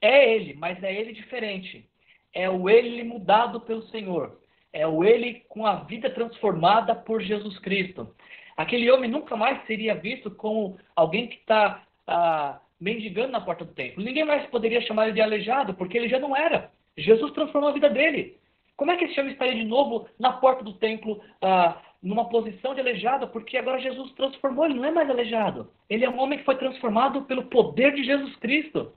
É 0.00 0.34
ele, 0.34 0.54
mas 0.54 0.82
é 0.82 0.94
ele 0.94 1.12
diferente. 1.12 1.86
É 2.32 2.48
o 2.48 2.70
ele 2.70 3.02
mudado 3.02 3.60
pelo 3.60 3.82
Senhor. 3.88 4.40
É 4.72 4.86
o 4.86 5.04
ele 5.04 5.42
com 5.48 5.66
a 5.66 5.76
vida 5.76 6.08
transformada 6.10 6.94
por 6.94 7.20
Jesus 7.20 7.58
Cristo. 7.58 8.14
Aquele 8.56 8.90
homem 8.90 9.10
nunca 9.10 9.36
mais 9.36 9.64
seria 9.66 9.94
visto 9.94 10.30
como 10.30 10.78
alguém 10.94 11.26
que 11.28 11.36
está 11.36 11.82
ah, 12.06 12.60
mendigando 12.80 13.32
na 13.32 13.40
porta 13.40 13.64
do 13.64 13.72
templo. 13.72 14.02
Ninguém 14.02 14.24
mais 14.24 14.46
poderia 14.46 14.80
chamar 14.82 15.04
ele 15.04 15.14
de 15.14 15.20
aleijado, 15.20 15.74
porque 15.74 15.98
ele 15.98 16.08
já 16.08 16.18
não 16.18 16.36
era. 16.36 16.70
Jesus 16.96 17.32
transformou 17.32 17.70
a 17.70 17.74
vida 17.74 17.90
dele. 17.90 18.38
Como 18.76 18.90
é 18.90 18.96
que 18.96 19.04
esse 19.04 19.20
homem 19.20 19.32
estaria 19.32 19.54
de 19.54 19.64
novo 19.64 20.08
na 20.18 20.32
porta 20.34 20.64
do 20.64 20.72
templo, 20.74 21.20
ah, 21.42 21.80
numa 22.02 22.28
posição 22.28 22.74
de 22.74 22.80
aleijado? 22.80 23.28
Porque 23.28 23.58
agora 23.58 23.80
Jesus 23.80 24.12
transformou, 24.12 24.64
ele 24.64 24.74
não 24.74 24.84
é 24.84 24.90
mais 24.90 25.10
aleijado. 25.10 25.70
Ele 25.88 26.04
é 26.04 26.10
um 26.10 26.18
homem 26.18 26.38
que 26.38 26.44
foi 26.44 26.56
transformado 26.56 27.22
pelo 27.22 27.44
poder 27.44 27.94
de 27.94 28.04
Jesus 28.04 28.34
Cristo. 28.36 28.92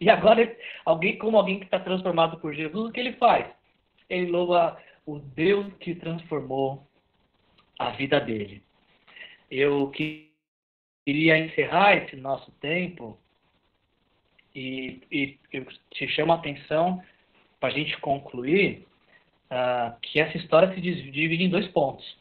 E 0.00 0.08
agora, 0.08 0.56
alguém 0.84 1.18
como 1.18 1.36
alguém 1.36 1.58
que 1.58 1.66
está 1.66 1.78
transformado 1.78 2.38
por 2.38 2.54
Jesus, 2.54 2.88
o 2.88 2.92
que 2.92 3.00
ele 3.00 3.12
faz? 3.14 3.46
Ele 4.08 4.30
louva 4.30 4.80
o 5.04 5.18
Deus 5.18 5.72
que 5.78 5.94
transformou 5.94 6.86
a 7.78 7.90
vida 7.90 8.18
dele. 8.18 8.62
Eu 9.50 9.90
queria 9.90 11.38
encerrar 11.38 11.96
esse 11.96 12.16
nosso 12.16 12.50
tempo 12.52 13.18
e, 14.54 15.02
e 15.10 15.38
eu 15.52 15.66
te 15.90 16.08
chamo 16.08 16.32
a 16.32 16.36
atenção 16.36 17.02
para 17.58 17.68
a 17.68 17.72
gente 17.72 17.98
concluir 18.00 18.86
uh, 19.50 19.98
que 20.00 20.18
essa 20.18 20.36
história 20.38 20.74
se 20.74 20.80
divide 20.80 21.44
em 21.44 21.50
dois 21.50 21.68
pontos. 21.68 22.18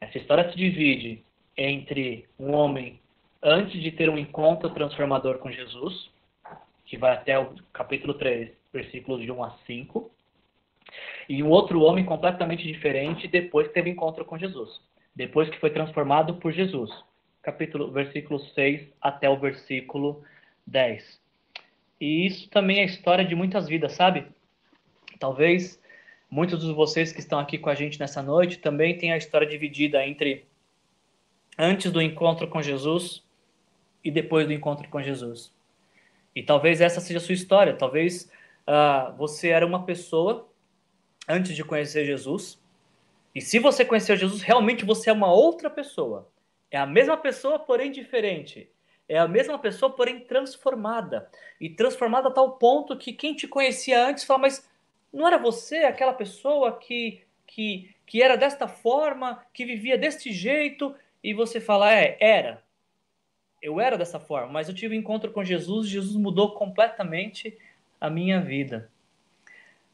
Essa 0.00 0.16
história 0.16 0.50
se 0.50 0.56
divide 0.56 1.22
entre 1.56 2.26
um 2.38 2.52
homem 2.52 3.00
antes 3.42 3.80
de 3.82 3.90
ter 3.92 4.08
um 4.08 4.18
encontro 4.18 4.70
transformador 4.70 5.38
com 5.38 5.50
Jesus, 5.50 6.10
que 6.88 6.96
vai 6.96 7.12
até 7.12 7.38
o 7.38 7.54
capítulo 7.70 8.14
3, 8.14 8.50
versículos 8.72 9.20
de 9.20 9.30
1 9.30 9.44
a 9.44 9.50
5. 9.66 10.10
E 11.28 11.42
um 11.42 11.50
outro 11.50 11.82
homem 11.82 12.02
completamente 12.02 12.66
diferente 12.66 13.28
depois 13.28 13.68
que 13.68 13.74
teve 13.74 13.90
encontro 13.90 14.24
com 14.24 14.38
Jesus. 14.38 14.80
Depois 15.14 15.50
que 15.50 15.58
foi 15.58 15.68
transformado 15.68 16.36
por 16.36 16.50
Jesus. 16.50 16.90
Capítulo, 17.42 17.90
versículo 17.90 18.40
6 18.40 18.88
até 19.02 19.28
o 19.28 19.36
versículo 19.36 20.24
10. 20.66 21.20
E 22.00 22.26
isso 22.26 22.48
também 22.48 22.78
é 22.78 22.84
história 22.86 23.24
de 23.24 23.34
muitas 23.34 23.68
vidas, 23.68 23.92
sabe? 23.92 24.26
Talvez 25.20 25.78
muitos 26.30 26.64
de 26.64 26.72
vocês 26.72 27.12
que 27.12 27.20
estão 27.20 27.38
aqui 27.38 27.58
com 27.58 27.68
a 27.68 27.74
gente 27.74 28.00
nessa 28.00 28.22
noite 28.22 28.58
também 28.58 28.96
tenham 28.96 29.14
a 29.14 29.18
história 29.18 29.46
dividida 29.46 30.06
entre 30.06 30.46
antes 31.58 31.92
do 31.92 32.00
encontro 32.00 32.48
com 32.48 32.62
Jesus 32.62 33.22
e 34.02 34.10
depois 34.10 34.46
do 34.46 34.54
encontro 34.54 34.88
com 34.88 35.02
Jesus. 35.02 35.52
E 36.38 36.42
talvez 36.44 36.80
essa 36.80 37.00
seja 37.00 37.18
a 37.18 37.20
sua 37.20 37.34
história. 37.34 37.74
Talvez 37.74 38.30
uh, 38.64 39.12
você 39.16 39.48
era 39.48 39.66
uma 39.66 39.84
pessoa 39.84 40.48
antes 41.28 41.52
de 41.56 41.64
conhecer 41.64 42.04
Jesus. 42.04 42.62
E 43.34 43.40
se 43.40 43.58
você 43.58 43.84
conhecer 43.84 44.16
Jesus, 44.16 44.40
realmente 44.40 44.84
você 44.84 45.10
é 45.10 45.12
uma 45.12 45.32
outra 45.32 45.68
pessoa. 45.68 46.30
É 46.70 46.78
a 46.78 46.86
mesma 46.86 47.16
pessoa, 47.16 47.58
porém 47.58 47.90
diferente. 47.90 48.70
É 49.08 49.18
a 49.18 49.26
mesma 49.26 49.58
pessoa, 49.58 49.90
porém 49.90 50.20
transformada. 50.20 51.28
E 51.60 51.68
transformada 51.68 52.28
a 52.28 52.32
tal 52.32 52.52
ponto 52.52 52.96
que 52.96 53.12
quem 53.12 53.34
te 53.34 53.48
conhecia 53.48 54.06
antes 54.06 54.22
fala, 54.22 54.42
mas 54.42 54.64
não 55.12 55.26
era 55.26 55.38
você 55.38 55.78
aquela 55.78 56.12
pessoa 56.12 56.78
que, 56.78 57.20
que, 57.48 57.92
que 58.06 58.22
era 58.22 58.36
desta 58.36 58.68
forma, 58.68 59.44
que 59.52 59.64
vivia 59.64 59.98
deste 59.98 60.32
jeito? 60.32 60.94
E 61.20 61.34
você 61.34 61.60
fala, 61.60 61.92
é, 61.92 62.16
era 62.20 62.62
eu 63.60 63.80
era 63.80 63.98
dessa 63.98 64.20
forma, 64.20 64.52
mas 64.52 64.68
eu 64.68 64.74
tive 64.74 64.96
um 64.96 65.00
encontro 65.00 65.30
com 65.30 65.44
Jesus, 65.44 65.88
Jesus 65.88 66.16
mudou 66.16 66.52
completamente 66.52 67.56
a 68.00 68.08
minha 68.08 68.40
vida. 68.40 68.90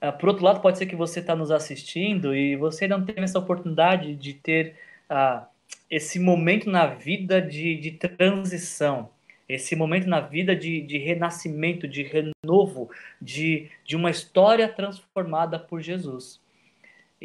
Uh, 0.02 0.12
por 0.18 0.28
outro 0.28 0.44
lado, 0.44 0.60
pode 0.60 0.76
ser 0.78 0.86
que 0.86 0.96
você 0.96 1.20
está 1.20 1.34
nos 1.34 1.50
assistindo 1.50 2.34
e 2.34 2.56
você 2.56 2.86
não 2.86 3.04
teve 3.04 3.22
essa 3.22 3.38
oportunidade 3.38 4.14
de 4.14 4.34
ter 4.34 4.76
uh, 5.10 5.46
esse 5.90 6.18
momento 6.18 6.68
na 6.68 6.86
vida 6.86 7.40
de, 7.40 7.76
de 7.76 7.92
transição, 7.92 9.08
esse 9.48 9.74
momento 9.74 10.08
na 10.08 10.20
vida 10.20 10.54
de, 10.54 10.82
de 10.82 10.98
renascimento, 10.98 11.88
de 11.88 12.02
renovo, 12.02 12.90
de, 13.20 13.70
de 13.84 13.96
uma 13.96 14.10
história 14.10 14.68
transformada 14.68 15.58
por 15.58 15.80
Jesus. 15.80 16.40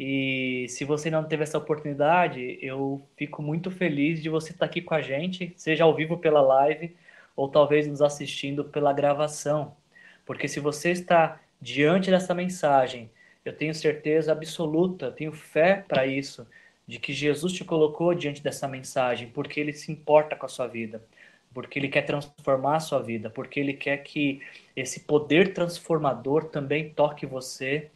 E 0.02 0.66
se 0.70 0.82
você 0.82 1.10
não 1.10 1.24
teve 1.24 1.42
essa 1.42 1.58
oportunidade, 1.58 2.58
eu 2.62 3.06
fico 3.18 3.42
muito 3.42 3.70
feliz 3.70 4.22
de 4.22 4.30
você 4.30 4.50
estar 4.50 4.64
aqui 4.64 4.80
com 4.80 4.94
a 4.94 5.02
gente, 5.02 5.52
seja 5.58 5.84
ao 5.84 5.94
vivo 5.94 6.16
pela 6.16 6.40
live 6.40 6.96
ou 7.36 7.50
talvez 7.50 7.86
nos 7.86 8.00
assistindo 8.00 8.64
pela 8.64 8.94
gravação. 8.94 9.76
Porque 10.24 10.48
se 10.48 10.58
você 10.58 10.90
está 10.90 11.38
diante 11.60 12.10
dessa 12.10 12.32
mensagem, 12.32 13.10
eu 13.44 13.54
tenho 13.54 13.74
certeza 13.74 14.32
absoluta, 14.32 15.12
tenho 15.12 15.32
fé 15.32 15.84
para 15.86 16.06
isso, 16.06 16.48
de 16.86 16.98
que 16.98 17.12
Jesus 17.12 17.52
te 17.52 17.62
colocou 17.62 18.14
diante 18.14 18.42
dessa 18.42 18.66
mensagem, 18.66 19.28
porque 19.28 19.60
ele 19.60 19.74
se 19.74 19.92
importa 19.92 20.34
com 20.34 20.46
a 20.46 20.48
sua 20.48 20.66
vida, 20.66 21.04
porque 21.52 21.78
ele 21.78 21.88
quer 21.90 22.06
transformar 22.06 22.76
a 22.76 22.80
sua 22.80 23.02
vida, 23.02 23.28
porque 23.28 23.60
ele 23.60 23.74
quer 23.74 23.98
que 23.98 24.40
esse 24.74 25.00
poder 25.00 25.52
transformador 25.52 26.44
também 26.44 26.88
toque 26.88 27.26
você 27.26 27.90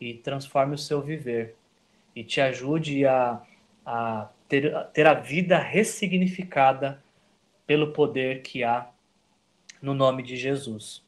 e 0.00 0.14
transforme 0.14 0.74
o 0.74 0.78
seu 0.78 1.00
viver 1.00 1.56
e 2.14 2.24
te 2.24 2.40
ajude 2.40 3.06
a, 3.06 3.40
a, 3.84 4.28
ter, 4.48 4.74
a 4.74 4.84
ter 4.84 5.06
a 5.06 5.14
vida 5.14 5.58
ressignificada 5.58 7.02
pelo 7.66 7.92
poder 7.92 8.42
que 8.42 8.64
há 8.64 8.88
no 9.80 9.94
nome 9.94 10.22
de 10.22 10.36
Jesus. 10.36 11.02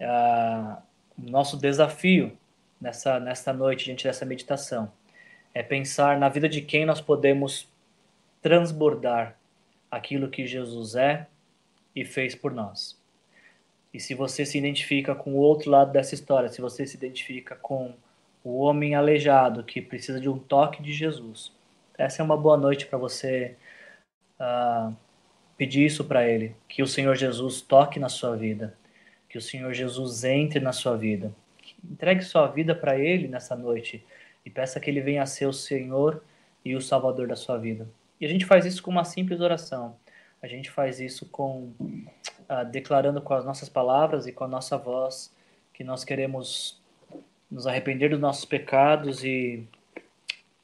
Uh, 0.00 0.76
nosso 1.16 1.56
desafio 1.56 2.36
nessa, 2.80 3.18
nessa 3.20 3.52
noite, 3.52 3.86
diante 3.86 4.04
dessa 4.04 4.24
meditação, 4.24 4.92
é 5.54 5.62
pensar 5.62 6.18
na 6.18 6.28
vida 6.28 6.48
de 6.48 6.60
quem 6.60 6.84
nós 6.84 7.00
podemos 7.00 7.68
transbordar 8.42 9.36
aquilo 9.90 10.30
que 10.30 10.46
Jesus 10.46 10.94
é 10.94 11.26
e 11.94 12.04
fez 12.04 12.34
por 12.34 12.52
nós. 12.52 12.99
E 13.92 13.98
se 13.98 14.14
você 14.14 14.46
se 14.46 14.56
identifica 14.56 15.14
com 15.14 15.32
o 15.32 15.38
outro 15.38 15.70
lado 15.70 15.92
dessa 15.92 16.14
história, 16.14 16.48
se 16.48 16.60
você 16.60 16.86
se 16.86 16.96
identifica 16.96 17.56
com 17.56 17.94
o 18.44 18.58
homem 18.60 18.94
aleijado 18.94 19.64
que 19.64 19.82
precisa 19.82 20.20
de 20.20 20.28
um 20.28 20.38
toque 20.38 20.82
de 20.82 20.92
Jesus, 20.92 21.52
essa 21.98 22.22
é 22.22 22.24
uma 22.24 22.36
boa 22.36 22.56
noite 22.56 22.86
para 22.86 22.98
você 22.98 23.56
uh, 24.38 24.94
pedir 25.56 25.84
isso 25.84 26.04
para 26.04 26.26
Ele, 26.26 26.56
que 26.68 26.82
o 26.82 26.86
Senhor 26.86 27.14
Jesus 27.16 27.60
toque 27.60 27.98
na 27.98 28.08
sua 28.08 28.36
vida, 28.36 28.74
que 29.28 29.36
o 29.36 29.42
Senhor 29.42 29.74
Jesus 29.74 30.24
entre 30.24 30.60
na 30.60 30.72
sua 30.72 30.96
vida, 30.96 31.32
entregue 31.84 32.22
sua 32.22 32.46
vida 32.46 32.74
para 32.74 32.98
Ele 32.98 33.28
nessa 33.28 33.54
noite 33.54 34.04
e 34.44 34.50
peça 34.50 34.80
que 34.80 34.88
Ele 34.88 35.00
venha 35.00 35.22
a 35.22 35.26
ser 35.26 35.46
o 35.46 35.52
Senhor 35.52 36.22
e 36.64 36.74
o 36.74 36.80
Salvador 36.80 37.26
da 37.28 37.36
sua 37.36 37.58
vida. 37.58 37.88
E 38.20 38.26
a 38.26 38.28
gente 38.28 38.44
faz 38.44 38.64
isso 38.64 38.82
com 38.82 38.90
uma 38.90 39.04
simples 39.04 39.40
oração. 39.40 39.96
A 40.42 40.46
gente 40.46 40.70
faz 40.70 41.00
isso 41.00 41.26
com 41.26 41.72
uh, 41.80 42.64
declarando 42.70 43.20
com 43.20 43.34
as 43.34 43.44
nossas 43.44 43.68
palavras 43.68 44.26
e 44.26 44.32
com 44.32 44.44
a 44.44 44.48
nossa 44.48 44.76
voz 44.78 45.32
que 45.72 45.84
nós 45.84 46.04
queremos 46.04 46.80
nos 47.50 47.66
arrepender 47.66 48.10
dos 48.10 48.20
nossos 48.20 48.44
pecados 48.44 49.24
e, 49.24 49.66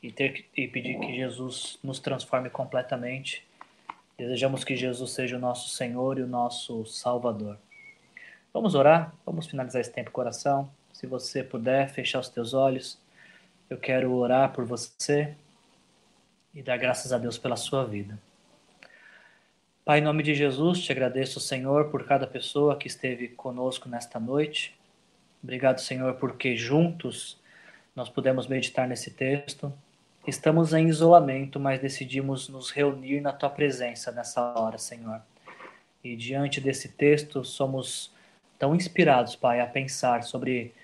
e, 0.02 0.10
ter, 0.12 0.46
e 0.56 0.68
pedir 0.68 0.98
que 1.00 1.14
Jesus 1.14 1.78
nos 1.82 1.98
transforme 1.98 2.48
completamente. 2.48 3.46
Desejamos 4.16 4.64
que 4.64 4.76
Jesus 4.76 5.10
seja 5.10 5.36
o 5.36 5.40
nosso 5.40 5.68
Senhor 5.68 6.18
e 6.18 6.22
o 6.22 6.26
nosso 6.26 6.86
Salvador. 6.86 7.58
Vamos 8.52 8.74
orar, 8.74 9.12
vamos 9.26 9.46
finalizar 9.46 9.80
esse 9.80 9.92
tempo 9.92 10.10
com 10.10 10.20
oração. 10.20 10.70
Se 10.92 11.06
você 11.06 11.42
puder 11.42 11.90
fechar 11.90 12.20
os 12.20 12.28
teus 12.28 12.54
olhos, 12.54 12.98
eu 13.68 13.76
quero 13.76 14.14
orar 14.14 14.52
por 14.52 14.64
você 14.64 15.34
e 16.54 16.62
dar 16.62 16.78
graças 16.78 17.12
a 17.12 17.18
Deus 17.18 17.36
pela 17.36 17.56
sua 17.56 17.84
vida. 17.84 18.18
Pai, 19.86 20.00
em 20.00 20.02
nome 20.02 20.24
de 20.24 20.34
Jesus, 20.34 20.82
te 20.82 20.90
agradeço, 20.90 21.38
Senhor, 21.38 21.90
por 21.92 22.04
cada 22.04 22.26
pessoa 22.26 22.76
que 22.76 22.88
esteve 22.88 23.28
conosco 23.28 23.88
nesta 23.88 24.18
noite. 24.18 24.74
Obrigado, 25.40 25.80
Senhor, 25.80 26.14
porque 26.14 26.56
juntos 26.56 27.40
nós 27.94 28.08
pudemos 28.08 28.48
meditar 28.48 28.88
nesse 28.88 29.12
texto. 29.12 29.72
Estamos 30.26 30.74
em 30.74 30.88
isolamento, 30.88 31.60
mas 31.60 31.80
decidimos 31.80 32.48
nos 32.48 32.72
reunir 32.72 33.20
na 33.20 33.32
tua 33.32 33.48
presença 33.48 34.10
nessa 34.10 34.58
hora, 34.58 34.76
Senhor. 34.76 35.20
E 36.02 36.16
diante 36.16 36.60
desse 36.60 36.88
texto, 36.88 37.44
somos 37.44 38.12
tão 38.58 38.74
inspirados, 38.74 39.36
Pai, 39.36 39.60
a 39.60 39.68
pensar 39.68 40.24
sobre 40.24 40.74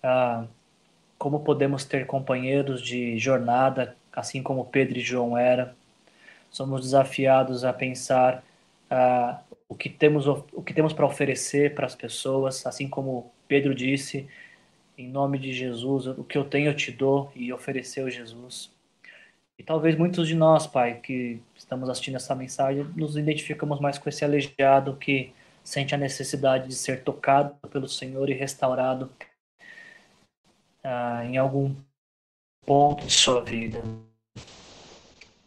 ah, 0.00 0.44
como 1.18 1.40
podemos 1.40 1.84
ter 1.84 2.06
companheiros 2.06 2.80
de 2.80 3.18
jornada, 3.18 3.96
assim 4.12 4.40
como 4.40 4.66
Pedro 4.66 4.98
e 4.98 5.02
João 5.02 5.36
eram. 5.36 5.68
Somos 6.48 6.82
desafiados 6.82 7.64
a 7.64 7.72
pensar 7.72 8.44
ah, 8.92 9.42
o 9.66 9.74
que 9.74 9.88
temos 9.88 10.26
o 10.26 10.62
que 10.62 10.74
temos 10.74 10.92
para 10.92 11.06
oferecer 11.06 11.74
para 11.74 11.86
as 11.86 11.94
pessoas, 11.94 12.66
assim 12.66 12.86
como 12.86 13.32
Pedro 13.48 13.74
disse, 13.74 14.28
em 14.98 15.08
nome 15.08 15.38
de 15.38 15.50
Jesus, 15.50 16.06
o 16.06 16.22
que 16.22 16.36
eu 16.36 16.44
tenho 16.44 16.68
eu 16.68 16.76
te 16.76 16.92
dou 16.92 17.32
e 17.34 17.50
ofereceu 17.54 18.10
Jesus. 18.10 18.70
E 19.58 19.62
talvez 19.62 19.96
muitos 19.96 20.28
de 20.28 20.34
nós, 20.34 20.66
Pai, 20.66 21.00
que 21.00 21.40
estamos 21.54 21.88
assistindo 21.88 22.16
essa 22.16 22.34
mensagem, 22.34 22.84
nos 22.94 23.16
identificamos 23.16 23.80
mais 23.80 23.96
com 23.96 24.10
esse 24.10 24.24
aleijado 24.26 24.96
que 24.96 25.32
sente 25.64 25.94
a 25.94 25.98
necessidade 25.98 26.68
de 26.68 26.74
ser 26.74 27.02
tocado 27.02 27.54
pelo 27.68 27.88
Senhor 27.88 28.28
e 28.28 28.34
restaurado 28.34 29.10
ah, 30.84 31.24
em 31.24 31.38
algum 31.38 31.74
ponto 32.66 33.06
de 33.06 33.12
sua 33.12 33.42
vida. 33.42 33.82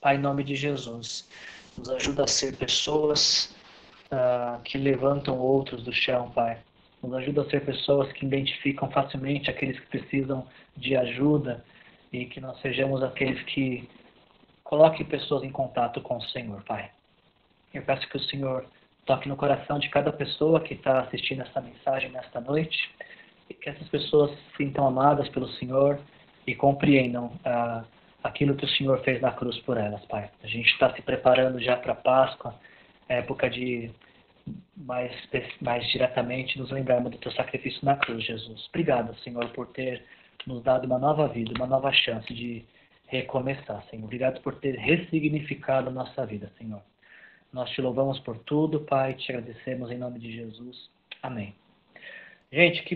Pai, 0.02 0.16
em 0.16 0.20
nome 0.20 0.44
de 0.44 0.56
Jesus, 0.56 1.28
nos 1.78 1.90
ajuda 1.90 2.24
a 2.24 2.28
ser 2.28 2.56
pessoas 2.58 3.54
uh, 4.12 4.62
que 4.64 4.78
levantam 4.78 5.38
outros 5.38 5.84
do 5.84 5.92
chão, 5.92 6.32
Pai. 6.32 6.58
Nos 7.04 7.14
ajuda 7.14 7.42
a 7.42 7.50
ser 7.50 7.66
pessoas 7.66 8.12
que 8.14 8.26
identificam 8.26 8.90
facilmente 8.90 9.50
aqueles 9.50 9.80
que 9.80 9.88
precisam 9.88 10.48
de 10.76 10.96
ajuda 10.96 11.64
e 12.12 12.26
que 12.26 12.40
nós 12.40 12.60
sejamos 12.62 13.04
aqueles 13.04 13.42
que 13.44 13.88
coloquem 14.64 15.06
pessoas 15.06 15.44
em 15.44 15.52
contato 15.52 16.02
com 16.02 16.18
o 16.18 16.24
Senhor, 16.24 16.64
Pai. 16.64 16.90
Eu 17.74 17.84
peço 17.84 18.08
que 18.10 18.18
o 18.18 18.24
Senhor 18.24 18.66
toque 19.06 19.30
no 19.30 19.36
coração 19.36 19.78
de 19.78 19.90
cada 19.90 20.12
pessoa 20.12 20.62
que 20.62 20.74
está 20.74 21.02
assistindo 21.02 21.42
essa 21.44 21.62
mensagem 21.62 22.10
nesta 22.10 22.42
noite 22.42 22.90
e 23.50 23.54
que 23.54 23.70
essas 23.70 23.88
pessoas 23.90 24.32
se 24.32 24.58
sintam 24.58 24.88
amadas 24.88 25.30
pelo 25.30 25.48
Senhor 25.54 26.00
e 26.48 26.56
compreendam 26.56 27.26
uh, 27.26 27.86
aquilo 28.26 28.56
que 28.56 28.66
o 28.66 28.70
Senhor 28.70 29.00
fez 29.04 29.22
na 29.22 29.32
cruz 29.32 29.58
por 29.60 29.78
elas, 29.78 30.04
Pai. 30.06 30.30
A 30.44 30.48
gente 30.48 30.68
está 30.72 30.94
se 30.94 31.02
preparando 31.02 31.60
já 31.60 31.78
para 31.78 31.94
a 31.94 31.96
Páscoa, 31.96 32.56
época 33.08 33.50
de 33.50 33.92
mais, 34.76 35.12
mais 35.62 35.88
diretamente 35.92 36.58
nos 36.58 36.72
lembrarmos 36.72 37.12
do 37.12 37.18
teu 37.20 37.32
sacrifício 37.32 37.86
na 37.86 37.96
cruz, 37.96 38.24
Jesus. 38.24 38.68
Obrigado, 38.70 39.16
Senhor, 39.20 39.48
por 39.50 39.68
ter 39.68 40.04
nos 40.46 40.64
dado 40.64 40.86
uma 40.86 40.98
nova 40.98 41.28
vida, 41.28 41.54
uma 41.56 41.68
nova 41.68 41.92
chance 41.92 42.34
de 42.34 42.66
recomeçar, 43.08 43.84
Senhor. 43.90 44.06
Obrigado 44.06 44.42
por 44.42 44.56
ter 44.56 44.76
ressignificado 44.76 45.90
a 45.90 45.94
nossa 45.94 46.26
vida, 46.26 46.52
Senhor. 46.58 46.82
Nós 47.54 47.70
te 47.70 47.82
louvamos 47.82 48.20
por 48.20 48.40
tudo, 48.40 48.82
Pai, 48.82 49.14
te 49.14 49.32
agradecemos 49.32 49.92
em 49.92 49.98
nome 49.98 50.20
de 50.20 50.32
Jesus. 50.32 50.90
Amém. 51.22 51.56
Gente, 52.52 52.84
que 52.84 52.94